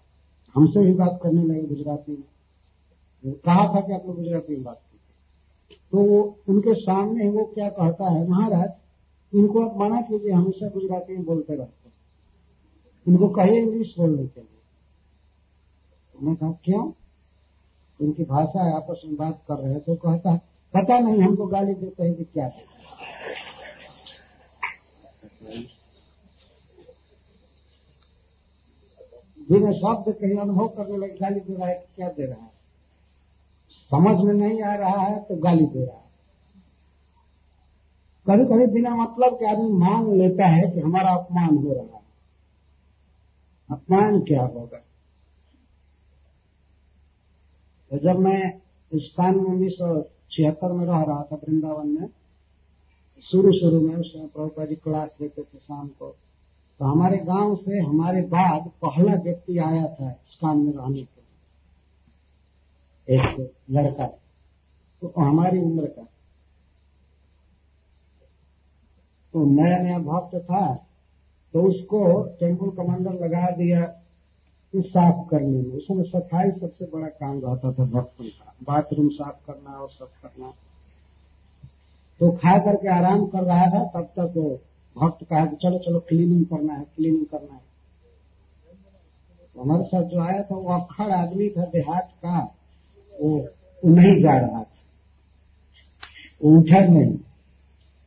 हमसे 0.55 0.85
भी 0.85 0.93
बात 0.93 1.19
करने 1.23 1.43
लगे 1.43 1.61
गुजराती 1.61 2.11
में। 2.11 2.23
कहा 3.25 3.75
था 3.75 3.81
कि 3.81 3.93
आप 3.93 4.05
लोग 4.05 4.15
गुजराती 4.15 4.55
में 4.55 4.63
बात 4.63 4.81
की 4.91 4.91
तो 5.91 5.97
वो 5.97 6.39
उनके 6.49 6.73
सामने 6.73 7.29
वो 7.29 7.45
क्या 7.45 7.69
कहता 7.69 8.09
है, 8.11 8.27
महाराज, 8.27 8.69
इनको 9.35 9.65
आप 9.65 9.77
मना 9.77 10.01
कीजिए, 10.01 10.31
हमेशा 10.31 10.69
गुजराती 10.69 11.13
में 11.13 11.25
बोलते 11.25 11.55
रहते 11.55 11.89
हैं। 11.89 11.95
इनको 13.07 13.29
कहिए 13.29 13.61
इंग्लिश 13.61 13.95
बोलने 13.97 14.27
के 14.27 14.41
लिए। 14.41 14.59
तो 16.13 16.25
मैं 16.25 16.35
कहा, 16.35 16.51
क्यों? 16.51 16.91
इनकी 18.01 18.23
भाषा 18.23 18.63
है, 18.63 18.75
आपस 18.75 19.01
में 19.05 19.15
बात 19.15 19.43
कर 19.47 19.55
रहे 19.55 19.71
हैं। 19.71 19.81
तो 19.81 19.95
कहता 19.95 20.31
है, 20.31 20.37
पता 20.73 20.99
नहीं, 20.99 21.21
हमको 21.21 21.47
गाली 21.47 21.73
देते 21.73 22.03
हैं 22.03 22.15
कि 22.15 22.23
क्या 22.23 22.45
है। 22.45 22.65
बिना 29.49 29.71
शब्द 29.71 30.13
कहीं 30.13 30.37
अनुभव 30.37 30.67
करने 30.67 30.97
लगे, 30.97 31.13
गाली 31.13 31.39
दे 31.39 31.53
रहा 31.55 31.67
है 31.67 31.87
क्या 31.95 32.09
दे 32.09 32.25
रहा 32.25 32.41
है। 32.41 32.60
समझ 33.91 34.17
में 34.25 34.33
नहीं 34.33 34.61
आ 34.61 34.73
रहा 34.75 35.01
है 35.01 35.19
तो 35.23 35.35
गाली 35.35 35.65
दे 35.65 35.85
रहा 35.85 35.95
है। 35.95 36.01
कभी 38.27 38.45
कभी 38.45 38.65
बिना 38.73 38.95
मतलब 38.95 39.33
के 39.33 39.51
आदमी 39.51 39.69
मान 39.69 40.17
लेता 40.17 40.47
है 40.47 40.69
कि 40.71 40.79
हमारा 40.79 41.11
अपमान 41.11 41.57
हो 41.57 41.73
रहा 41.73 41.95
है। 41.95 42.03
अपमान 43.69 44.19
क्या 44.21 44.41
होगा? 44.41 44.77
तो 47.91 47.97
जब 47.97 48.19
मैं 48.19 48.61
इस्कान 48.93 49.35
में 49.35 49.43
उन्नीस 49.43 49.73
सौ 49.73 50.01
छिहत्तर 50.31 50.71
में 50.71 50.85
रह 50.85 51.01
रहा 51.03 51.23
था 51.23 51.35
वृंदावन 51.35 51.87
में 51.87 52.07
शुरू 53.31 53.51
शुरू 53.51 53.81
में 53.81 53.95
उस 53.95 54.13
समय 54.13 54.27
प्रभुपा 54.27 54.65
जी 54.65 54.75
क्लास 54.75 55.15
देते 55.19 55.41
थे 55.41 55.57
शाम 55.57 55.87
को 55.87 56.15
तो 56.79 56.85
हमारे 56.85 57.17
गाँव 57.17 57.55
से 57.55 57.79
हमारे 57.79 58.21
बाद 58.21 58.71
पहला 58.85 59.13
व्यक्ति 59.13 59.57
आया 59.57 59.87
था 59.87 60.11
इस्कान 60.11 60.57
में 60.57 60.73
रहने 60.73 61.03
के 61.03 61.20
एक 63.11 63.51
लड़का 63.71 64.05
तो 65.01 65.13
हमारी 65.17 65.59
उम्र 65.59 65.85
का। 65.85 66.03
तो 69.33 69.45
नया 69.45 69.77
नया 69.77 69.99
भक्त 69.99 70.35
था 70.35 70.73
तो 71.53 71.63
उसको 71.63 72.01
टेंपल 72.39 72.69
कमांडर 72.69 73.13
लगा 73.13 73.49
दिया 73.51 73.85
साफ़ 74.73 75.29
करने 75.29 75.61
में। 75.61 75.75
उसमें 75.75 76.03
सफ़ाई 76.03 76.51
सबसे 76.51 76.85
बड़ा 76.85 77.07
काम 77.07 77.39
रहता 77.39 77.71
था 77.73 77.85
भक्तों 77.85 78.25
का। 78.25 78.53
बाथरूम 78.63 79.09
साफ़ 79.09 79.45
करना 79.47 79.71
और 79.71 79.89
सब 79.89 80.11
करना। 80.23 80.53
तो 82.19 82.31
खा 82.31 82.57
करके 82.57 82.87
आराम 82.87 83.25
कर 83.27 83.43
रहा 83.43 83.65
था, 83.65 83.83
तब 83.85 84.05
तक 84.19 84.33
वो 84.37 84.59
भक्त 84.95 85.23
कहा 85.23 85.45
कि 85.45 85.55
चलो 85.55 85.77
चलो 85.79 85.99
क्लीनिंग 85.99 86.45
करना 86.45 86.73
है 86.73 86.85
क्लीनिंग 86.95 87.25
करना 87.25 87.53
है। 87.53 87.61
तो 89.55 89.61
हमारे 89.61 89.83
साथ 89.83 90.03
जो 90.03 90.19
आया 90.19 90.41
था, 90.43 90.55
वो 90.55 90.73
अखड़ 90.73 91.11
आदमी 91.11 91.49
था 91.49 91.65
देहात 91.65 92.11
का। 92.15 92.55
वो 93.21 93.47
नहीं 93.85 94.21
जा 94.21 94.37
रहा 94.37 94.63
था। 94.63 94.71
वो 96.43 96.59
उठा 96.59 96.79
नहीं। 96.79 97.17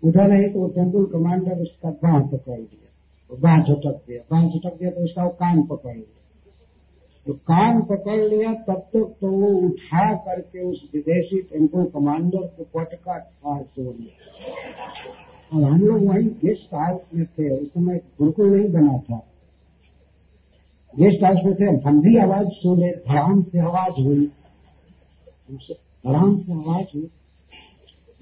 उठा 0.04 0.26
नहीं 0.26 0.48
तो 0.52 0.60
वो 0.60 0.68
टेंपल 0.68 1.04
कमांडर 1.04 1.58
उसका 1.58 1.90
बाह 1.90 2.18
पकड़ 2.20 2.60
दिया 2.60 2.90
तो 3.30 3.36
बाह 3.36 3.60
झटक 3.60 4.02
दिया। 4.08 4.24
बाह 4.30 4.44
झटक 4.48 4.78
दिया 4.78 4.90
तो 4.90 5.04
उसका 5.04 5.22
वो 5.22 5.28
कान 5.28 5.62
पकड़ 5.62 5.94
लिया। 5.94 6.20
तो 7.26 7.32
कान 7.32 7.82
पकड़ 7.82 8.22
लिया, 8.24 8.54
तब 8.54 8.74
तक 8.74 9.14
तो 9.20 9.30
वो 9.30 9.46
उठा 9.46 10.14
करके 10.14 10.60
उस 10.60 10.90
विदेशी 10.94 11.42
टेंपो 11.42 11.84
कमांडर 11.84 12.38
को 12.38 12.64
पटका 12.64 13.18
ठार 13.18 13.62
से 13.62 13.86
और 15.52 15.62
हम 15.62 15.80
लोग 15.80 16.04
वही 16.04 16.28
गेस्ट 16.28 16.74
हाउस 16.74 17.00
में 17.14 17.26
थे। 17.26 17.58
उस 17.58 17.68
समय 17.68 17.96
बिल्कुल 17.96 18.60
नहीं 18.60 18.72
बना 18.72 18.98
था। 18.98 19.16
गेस्ट 20.98 21.24
हाउस 21.24 21.38
में 21.44 21.54
थे। 21.54 21.90
भी 22.00 22.16
आवाज़ 22.16 22.46
सुने 22.46 22.90
धड़ाम 22.90 23.42
से 23.42 23.58
आवाज़ 23.58 24.02
हुई। 24.02 24.32
धड़ाम 25.50 26.38
से 26.38 26.52
आवाज़ 26.52 26.86
हुई। 26.94 27.10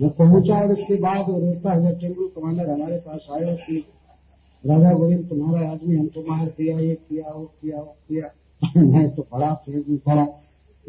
मैं 0.00 0.10
पहुँचा 0.10 0.60
और 0.60 0.72
उसके 0.72 0.94
बाद 0.94 1.28
वो 1.28 1.38
रोता 1.38 1.74
हुआ 1.74 1.90
टेंपो 1.90 2.28
कमांडर 2.28 2.70
हमारे 2.70 2.98
पास 2.98 3.28
आया 3.32 3.54
कि 3.54 3.84
राधा 4.66 4.92
गोविंद, 4.92 5.28
तुम्हारा 5.28 5.70
आदमी 5.70 5.96
हमको 5.96 6.20
मार 6.20 6.46
दिया, 6.46 6.78
ये 6.78 6.94
किया, 6.94 7.32
वो 7.32 7.44
किया 7.44 7.78
वो 7.78 7.96
किया। 8.08 8.30
मैं 8.82 9.14
तो 9.14 9.22
बड़ा 9.22 9.54
फिर 9.54 9.80
भी 9.80 9.96
पड़ा 9.96 10.26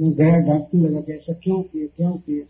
मैं 0.02 0.14
गया 0.14 0.38
डॉक्टर 0.38 0.78
लगा 0.78 1.02
कि 1.02 1.12
ऐसा 1.12 1.34
क्यों 1.34 1.64
किए 1.64 1.88
क्यों 1.88 2.14
किए? 2.18 2.46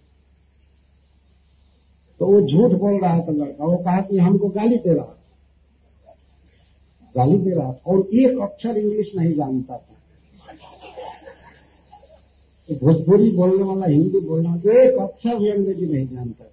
तो 2.19 2.25
वो 2.25 2.41
झूठ 2.41 2.79
बोल 2.79 3.01
रहा 3.01 3.19
था 3.19 3.31
लड़का। 3.31 3.65
वो 3.65 3.77
कहा 3.77 4.01
कि 4.01 4.17
हमको 4.17 4.49
गाली 4.49 4.77
दे 4.77 4.93
रहा 4.93 5.19
गाली 7.15 7.37
दे 7.37 7.51
रहा 7.51 7.73
था। 7.73 7.81
और 7.87 8.09
एक 8.13 8.39
अक्षर 8.39 8.77
इंग्लिश 8.77 9.11
नहीं 9.15 9.33
जानता 9.33 9.77
था। 9.77 10.02
तो 12.69 12.75
भोजपुरी 12.75 13.31
बोलने 13.31 13.63
वाला, 13.63 13.87
हिंदी 13.87 14.19
बोलना 14.19 14.55
एक 14.55 14.99
अक्षर 14.99 15.35
भी 15.35 15.49
अंग्रेज़ी 15.49 15.85
नहीं 15.85 16.07
जानता। 16.07 16.45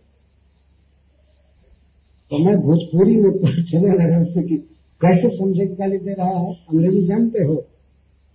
तो 2.31 2.39
मैं 2.39 2.57
भोजपुरी 2.57 3.17
में 3.17 3.65
चले 3.65 3.81
लगा 3.81 4.21
उससे 4.21 4.43
कि 4.43 4.57
कैसे 5.01 5.29
समझे 5.29 5.67
गाली 5.67 5.99
दे 5.99 6.13
रहा 6.13 6.27
है? 6.27 6.55
अंग्रेज़ी 6.55 7.07
जानते 7.07 7.45
हो? 7.45 7.67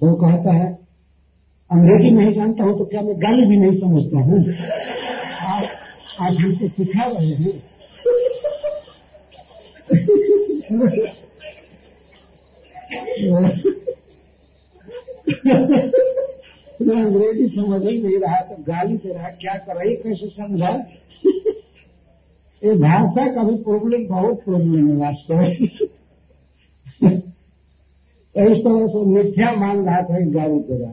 तो 0.02 0.08
वो 0.08 0.16
कहता 0.16 0.52
है, 0.52 0.80
अंग्रेज़ी 1.72 2.12
नहीं 2.12 2.34
जानता 2.34 2.64
हूँ 2.64 2.78
तो 2.78 2.86
क्या 2.86 3.02
मैं 3.02 3.22
गाली 3.22 3.46
भी 3.46 3.58
नहीं 3.58 3.72
समझता 3.72 4.20
हूँ? 4.20 4.54
आप 6.20 6.38
हमको 6.42 6.68
सिखा 6.68 7.06
रहे 7.06 7.28
हैं। 7.28 7.64
मैं 16.82 17.06
अंग्रेज़ी 17.06 17.48
समझ 17.48 17.82
ही 17.86 18.02
नहीं 18.02 18.20
रहा 18.20 18.40
तो 18.40 18.56
गाली 18.64 18.98
दे 18.98 19.14
रहा, 19.14 19.30
क्या 19.30 19.54
कर 19.54 19.76
रही, 19.76 19.96
कैसे 19.96 20.30
समझा? 20.30 20.70
ये 22.64 22.74
भाषा 22.74 23.26
का 23.36 23.44
भी 23.44 23.56
प्रॉब्लम 23.64 24.08
बहुत 24.08 24.44
प्रॉब्लम 24.44 24.88
है 24.88 24.96
वास्तव 24.96 25.36
में। 25.36 25.68
तो 28.36 28.42
इस 28.42 28.58
तरह 28.58 28.88
से 28.88 29.06
मिथ्या 29.06 29.52
मान 29.56 29.86
रहा 29.86 30.02
था 30.02 30.20
गाड़ी 30.30 30.60
दे 30.60 30.78
रहा। 30.78 30.92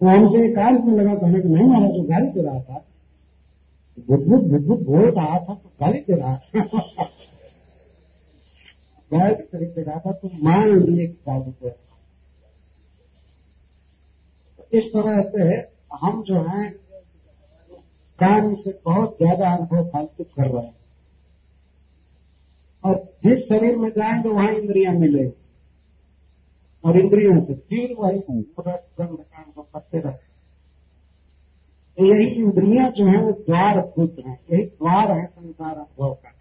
तो 0.00 0.06
हमसे 0.06 0.52
कान 0.52 0.74
में 0.74 0.94
लगा 0.94 1.14
कहने 1.14 1.40
को 1.40 1.48
नहीं 1.48 1.66
मारा 1.68 1.86
जो 1.86 2.02
गाड़ी 2.02 2.28
दे 2.28 2.42
रहा 2.42 2.60
था। 2.60 2.84
बुद्ध 4.10 4.26
बुद्ध 4.66 4.86
बोल 4.86 5.10
रहा 5.10 5.38
था 5.38 5.54
तो 5.54 5.72
गाली 5.80 5.98
दे 5.98 6.16
रहा 6.16 6.36
था। 6.36 6.60
की 9.12 9.66
दे 9.66 9.82
रहा 9.82 9.98
था 9.98 10.12
तो 10.12 10.30
मान 10.42 10.68
लिए 10.80 11.06
गाली 11.06 11.50
दे 11.50 11.68
रहा 11.68 11.70
तो 11.70 11.91
इस 14.74 14.84
तरह 14.84 15.22
से 15.22 15.72
हम 15.96 16.22
जो 16.22 16.36
है 16.36 16.68
कान 18.18 18.54
से 18.54 18.80
बहुत 18.84 19.16
ज़्यादा 19.22 19.54
अनुभव 19.54 19.88
फालतू 19.88 20.24
कर 20.24 20.50
रहे 20.50 20.66
हैं। 20.66 20.76
और 22.84 23.14
जिस 23.24 23.38
शरीर 23.38 23.76
में 23.76 23.90
जाएँगे, 23.90 24.28
वहाँ 24.28 24.50
इंद्रियाँ 24.50 24.94
मिलेंगी। 24.94 25.32
और 26.84 26.98
इंद्रियों 26.98 27.40
से 27.44 27.54
फिर 27.54 27.94
वही 27.98 28.18
गंध 28.18 28.44
का 28.58 29.62
करते 29.62 30.00
रहते 30.00 30.32
यही 31.98 32.26
इंद्रियाँ 32.26 32.90
जो 32.90 33.06
है, 33.06 33.22
वो 33.22 33.32
द्वार 33.32 33.80
भूत 33.80 34.16
है। 34.26 34.40
यही 34.52 34.62
द्वार 34.62 35.12
है 35.12 35.26
संसार 35.26 35.74
अनुभव 35.74 36.14
का। 36.14 36.32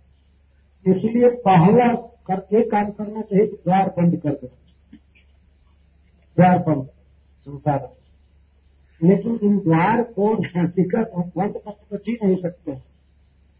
इसलिए 0.91 1.29
पहला 1.29 1.93
कर 1.93 2.35
करके 2.35 2.69
काम 2.69 2.91
करना 2.91 3.21
चाहिए 3.21 3.47
कि 3.47 3.55
द्वार 3.55 3.89
बंद 3.89 4.17
कर 4.17 4.29
देना 4.29 4.57
द्वार 6.37 6.59
बंद, 6.59 6.87
संसार 7.41 7.93
लेकिन 9.01 9.39
इन 9.43 9.57
द्वार 9.59 10.01
को 10.15 10.33
टिकट 10.35 11.13
बंद 11.15 11.53
करके 11.55 11.85
तो 11.89 11.97
जी 11.97 12.17
नहीं 12.23 12.35
सकते। 12.35 12.71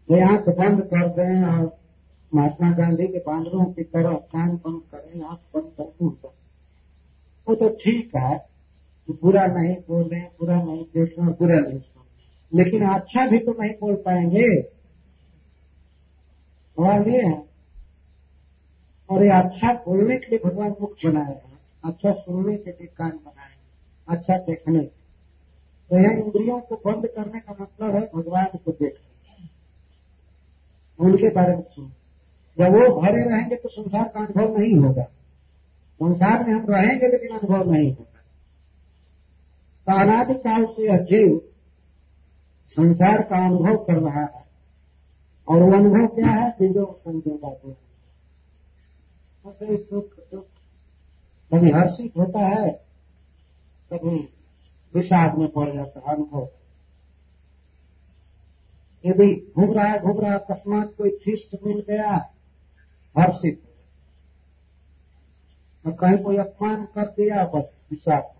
ये 0.08 0.20
आँख 0.22 0.48
बंद 0.48 0.82
कर 0.92 1.08
दें 1.08 1.44
और 1.44 1.64
महात्मा 2.32 2.70
गांधी 2.72 3.06
के 3.06 3.18
बांदरों 3.18 3.64
की 3.64 3.82
तरह 3.84 4.12
कान 4.12 4.56
बंद 4.56 4.80
करें, 4.92 5.22
आँख 5.22 5.40
बंद 5.54 5.72
कर 5.78 5.84
करके 5.84 6.28
वो 7.46 7.54
तो 7.54 7.68
ठीक 7.76 8.16
है 8.16 8.36
कि 9.08 9.12
बुरा 9.22 9.46
नहीं 9.46 9.76
बोले, 9.88 10.20
बुरा 10.40 10.62
नहीं 10.62 10.84
देखना, 10.86 11.30
बुरा 11.30 11.58
नहीं 11.58 11.80
सुनना 11.80 12.00
लेकिन 12.52 12.84
अच्छा 12.88 13.26
भी 13.26 13.38
तो 13.38 13.52
नहीं 13.60 13.72
बोल 13.72 13.94
पाएँगे। 14.06 14.62
सवाल 16.76 17.08
ये 17.08 17.22
है, 17.22 17.42
और 19.08 19.22
ये 19.24 19.30
अच्छा 19.32 19.72
बोलने 19.86 20.16
के 20.16 20.30
लिए 20.30 20.40
भगवान 20.44 20.74
मुख 20.80 20.94
बनाए 21.04 21.32
हैं 21.32 21.58
अच्छा 21.84 22.12
सुनने 22.14 22.56
के 22.56 22.70
लिए 22.70 22.86
कान 22.88 23.10
बनाए 23.10 23.54
अच्छा 24.08 24.36
देखने 24.38 24.78
के 24.78 25.01
यह 25.96 26.10
इंद्रियों 26.10 26.60
को 26.60 26.76
बंद 26.76 27.06
करने 27.06 27.40
का 27.40 27.56
मतलब 27.60 27.94
है 27.94 28.00
भगवान 28.16 28.58
को 28.58 28.72
देखना 28.72 29.08
उनके 31.00 31.28
बारे 31.28 31.56
में 31.56 31.62
सुन। 31.62 31.88
जब 32.58 32.72
वो 32.72 33.00
भरे 33.00 33.22
रहेंगे 33.28 33.56
तो 33.56 33.68
संसार 33.68 34.08
का 34.08 34.20
अनुभव 34.20 34.58
नहीं 34.58 34.74
होगा। 34.74 35.02
संसार 36.00 36.44
में 36.44 36.54
हम 36.54 36.66
रहेंगे 36.68 37.08
लेकिन 37.08 37.38
अनुभव 37.38 37.72
नहीं 37.72 37.92
होगा। 37.94 38.20
तो 39.86 40.00
अनादिकाल 40.00 40.64
से 40.64 40.88
अजीव 40.88 41.40
संसार 42.68 43.22
का 43.22 43.44
अनुभव 43.46 43.76
कर 43.76 43.96
रहा 43.96 44.20
है। 44.20 44.42
और 45.48 45.62
वो 45.62 45.72
अनुभव 45.72 46.14
क्या 46.14 46.30
है? 46.30 46.50
बीजों 46.50 46.86
संजोगा 46.92 47.50
सुख 49.76 50.04
दुख। 50.32 50.46
कभी 51.52 51.70
हर्षित 51.70 52.12
होता 52.18 52.38
है, 52.38 52.70
कभी 53.92 54.18
विषाद 54.94 55.38
में 55.38 55.48
पड़ 55.48 55.74
जाता 55.74 56.00
अनुभव 56.00 56.48
यदि 59.06 59.52
घूम 59.56 59.72
रहा 59.72 59.84
है, 59.84 60.00
घूम 60.00 60.20
रहा 60.20 60.34
अकस्मात 60.34 60.94
कोई 60.98 61.10
फिस्ट 61.10 61.58
मिल 61.66 61.80
गया, 61.80 62.32
हर्षित। 63.18 63.62
और 65.86 65.92
कहीं 65.92 66.18
कोई 66.18 66.36
अपमान 66.36 66.84
कर 66.84 67.06
दिया, 67.06 67.44
बस 67.44 67.70
विषाद 67.90 68.30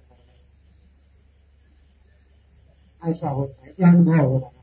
ऐसा 3.08 3.28
होता 3.28 3.66
है 3.66 3.72
अनुभव 3.92 4.24
हो 4.24 4.38
रहा 4.38 4.46
है। 4.46 4.62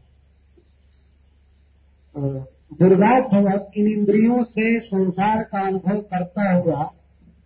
दुर्भाग्यवत 2.79 3.71
इन 3.77 3.87
इंद्रियों 3.87 4.43
से 4.43 4.79
संसार 4.79 5.43
का 5.43 5.67
अनुभव 5.67 6.01
करता 6.01 6.53
हुआ, 6.53 6.93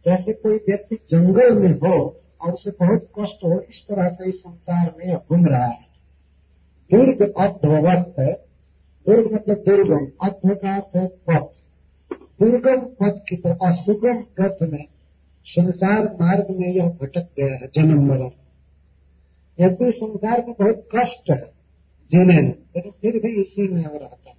जैसे 0.05 0.33
कोई 0.33 0.57
व्यक्ति 0.57 0.95
जंगल 0.95 1.59
में 1.59 1.73
हो 1.73 2.22
और 2.43 2.53
उसे 2.53 2.71
बहुत 2.71 3.11
कष्ट 3.19 3.43
हो, 3.45 3.59
इस 3.69 3.85
तरह 3.89 4.09
से 4.09 4.29
इस 4.29 4.35
संसार 4.35 4.93
में 4.97 5.15
घूम 5.15 5.45
रहा 5.45 5.65
है। 5.65 5.93
दुर्ग 6.91 7.33
अभवत 7.39 8.15
दुर्ग 9.07 9.33
मतलब 9.33 9.57
दुर्गम। 9.57 10.05
अर्थ 10.23 10.41
का 10.45 10.79
पथ। 10.79 11.63
दुर्गम 12.13 12.81
पथ 12.81 13.19
की 13.29 13.35
तरह, 13.35 13.53
असुगम 13.53 14.21
पथ 14.21 14.57
में 14.63 14.85
संसार 15.45 15.99
मार्ग 15.99 16.47
में 16.49 16.69
यह 16.69 16.89
भटक 16.89 17.29
गया 17.39 17.53
है, 17.53 17.67
जन्म 17.75 18.07
मरण। 18.07 18.29
यदि 19.59 19.91
संसार 19.91 20.45
में 20.47 20.55
बहुत 20.59 20.87
कष्ट 20.95 21.31
है, 21.31 21.45
जीने 22.11 22.41
में, 22.41 22.51
लेकिन 22.51 22.91
फिर 23.01 23.11
भी 23.11 23.41
इसी 23.41 23.67
में 23.67 23.85
वो 23.85 23.99
रहता 23.99 24.29
है। 24.29 24.35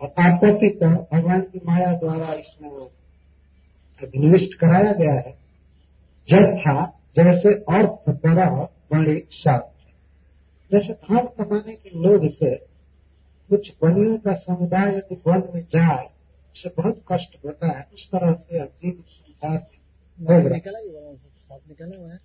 और 0.00 0.14
आपत्ति 0.18 0.68
तो 0.68 0.86
भगवान 0.86 1.40
की 1.40 1.60
माया 1.66 1.92
द्वारा 1.98 2.34
इसमें 2.34 2.70
वो 2.70 2.90
अभिनिविष्ट 4.02 4.54
कराया 4.54 4.92
गया 4.92 5.14
है। 5.14 5.43
जब 6.28 6.56
था 6.58 6.74
जैसे 7.16 7.54
अर्थ 7.70 8.08
बड़ा 8.24 8.48
बड़ी 8.92 9.22
सात। 9.32 9.70
जैसे 10.70 10.92
धन 10.92 11.26
कमाने 11.38 11.74
के 11.74 11.90
लोग 11.98 12.30
से 12.32 12.54
कुछ 13.50 13.70
वनियों 13.84 14.16
का 14.18 14.34
समुदाय 14.34 14.96
यदि 14.96 15.16
वन 15.26 15.42
में 15.54 15.62
जाए 15.62 16.04
उसे 16.54 16.68
बहुत 16.68 17.02
कष्ट 17.12 17.36
होता 17.44 17.78
है। 17.78 17.86
उस 17.94 18.08
तरह 18.12 18.32
से 18.32 18.58
अजीब 18.60 19.04
संसार 19.08 19.66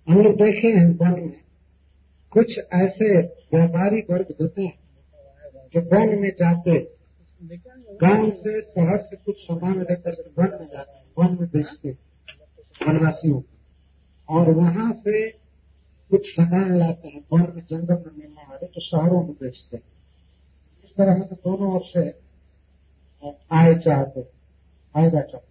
हम 0.08 0.22
लोग 0.22 0.34
देखे 0.36 0.68
हैं 0.68 0.86
वन 0.98 1.20
में। 1.20 1.40
कुछ 2.32 2.58
ऐसे 2.74 3.06
व्यापारी 3.54 4.00
वर्ग 4.10 4.34
होते 4.40 4.62
हैं 4.62 4.78
जो 5.74 5.80
वन 5.80 6.18
में 6.20 6.30
जाते 6.30 6.78
गाँव 8.02 8.30
से 8.30 8.60
शहर 8.62 8.98
से 9.02 9.16
कुछ 9.16 9.36
सामान 9.38 9.78
लेकर 9.80 10.14
के 10.14 10.42
वन 10.42 10.58
में 10.60 10.68
जाते 10.68 10.98
हैं 10.98 11.04
वन 11.18 11.36
में 11.40 11.48
बेचते 11.48 11.90
वनवासियों 12.80 13.40
और 14.30 14.50
वहाँ 14.50 14.92
से 14.92 15.28
कुछ 16.10 16.26
सामान 16.26 16.74
लाते 16.76 17.08
हैं, 17.08 17.24
वन 17.32 17.40
में 17.40 17.62
जंगल 17.70 17.94
में 17.94 18.16
मिलने 18.18 18.42
वाले 18.50 18.66
तो 18.66 18.80
शहरों 18.80 19.22
में 19.22 19.32
बेचते 19.32 19.76
हैं। 19.76 19.84
इस 20.84 20.94
तरह 20.96 21.22
तो 21.22 21.36
दोनों 21.36 21.74
ओर 21.74 21.82
से 21.84 22.08
आय 23.52 23.74
चाहते, 23.74 24.22
फ़ायदा 24.22 25.20
चाहते। 25.20 25.48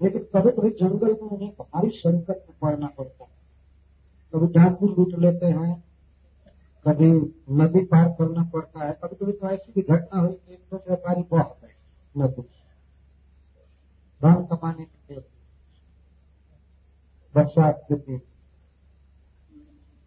लेकिन 0.00 0.22
कभी 0.34 0.50
कभी 0.50 0.70
जंगल 0.70 1.12
में 1.12 1.28
उन्हें 1.28 1.50
भारी 1.60 1.90
संकट 1.90 2.44
में 2.48 2.58
पड़ना 2.62 2.86
पड़ता 2.86 3.24
है। 3.24 3.30
कभी 4.34 4.46
डाकू 4.52 4.88
लूट 4.88 5.18
लेते 5.18 5.46
हैं, 5.46 5.74
कभी 6.84 7.10
नदी 7.54 7.84
पार 7.84 8.08
करना 8.08 8.44
पड़ता 8.44 8.84
है। 8.84 8.92
कभी 8.92 9.16
कभी 9.16 9.32
तो 9.32 9.50
ऐसी 9.50 9.72
भी 9.72 9.82
घटना 9.82 10.20
हुई 10.20 10.34
कि 10.34 10.52
एक 10.54 10.60
दो 10.70 10.76
व्यापारी 10.76 11.22
बहुत 11.22 11.58
गए 11.62 11.74
नदी 12.16 12.42
धन 14.20 14.46
कमाने 14.46 14.84
के 14.84 14.97
बरसात 17.34 17.86
के 17.88 17.94
दिन। 17.94 18.20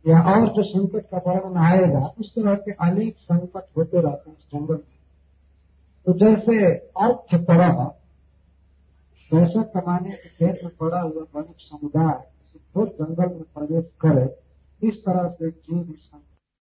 या 0.08 0.22
और 0.22 0.54
जो 0.54 0.64
संकट 0.64 1.06
का 1.10 1.18
वर्णन 1.18 1.58
आएगा, 1.58 2.14
उस 2.20 2.36
तरह 2.36 2.56
के 2.56 2.72
अनेक 2.72 3.18
संकट 3.18 3.66
होते 3.78 4.02
रहते 4.02 4.30
हैं 4.30 4.38
इस 4.38 4.44
जंगल 4.44 4.74
में। 4.74 5.00
तो 6.06 6.14
जैसे 6.14 6.66
अर्थ 6.76 7.36
तरह 7.36 7.84
पैसा 9.32 9.64
कमाने 9.64 10.10
के 10.10 10.30
खेत 10.30 10.64
में 10.64 10.76
पड़ा 10.76 11.02
हुआ 11.02 11.26
वनिक 11.36 11.56
समुदाय 11.60 12.32
जंगल 12.78 13.30
में 13.30 13.44
प्रवेश 13.44 13.86
करे, 14.02 14.36
इस 14.88 15.06
तरह 15.06 15.30
से 15.30 15.50
जीव 15.52 15.94
इस 15.94 16.10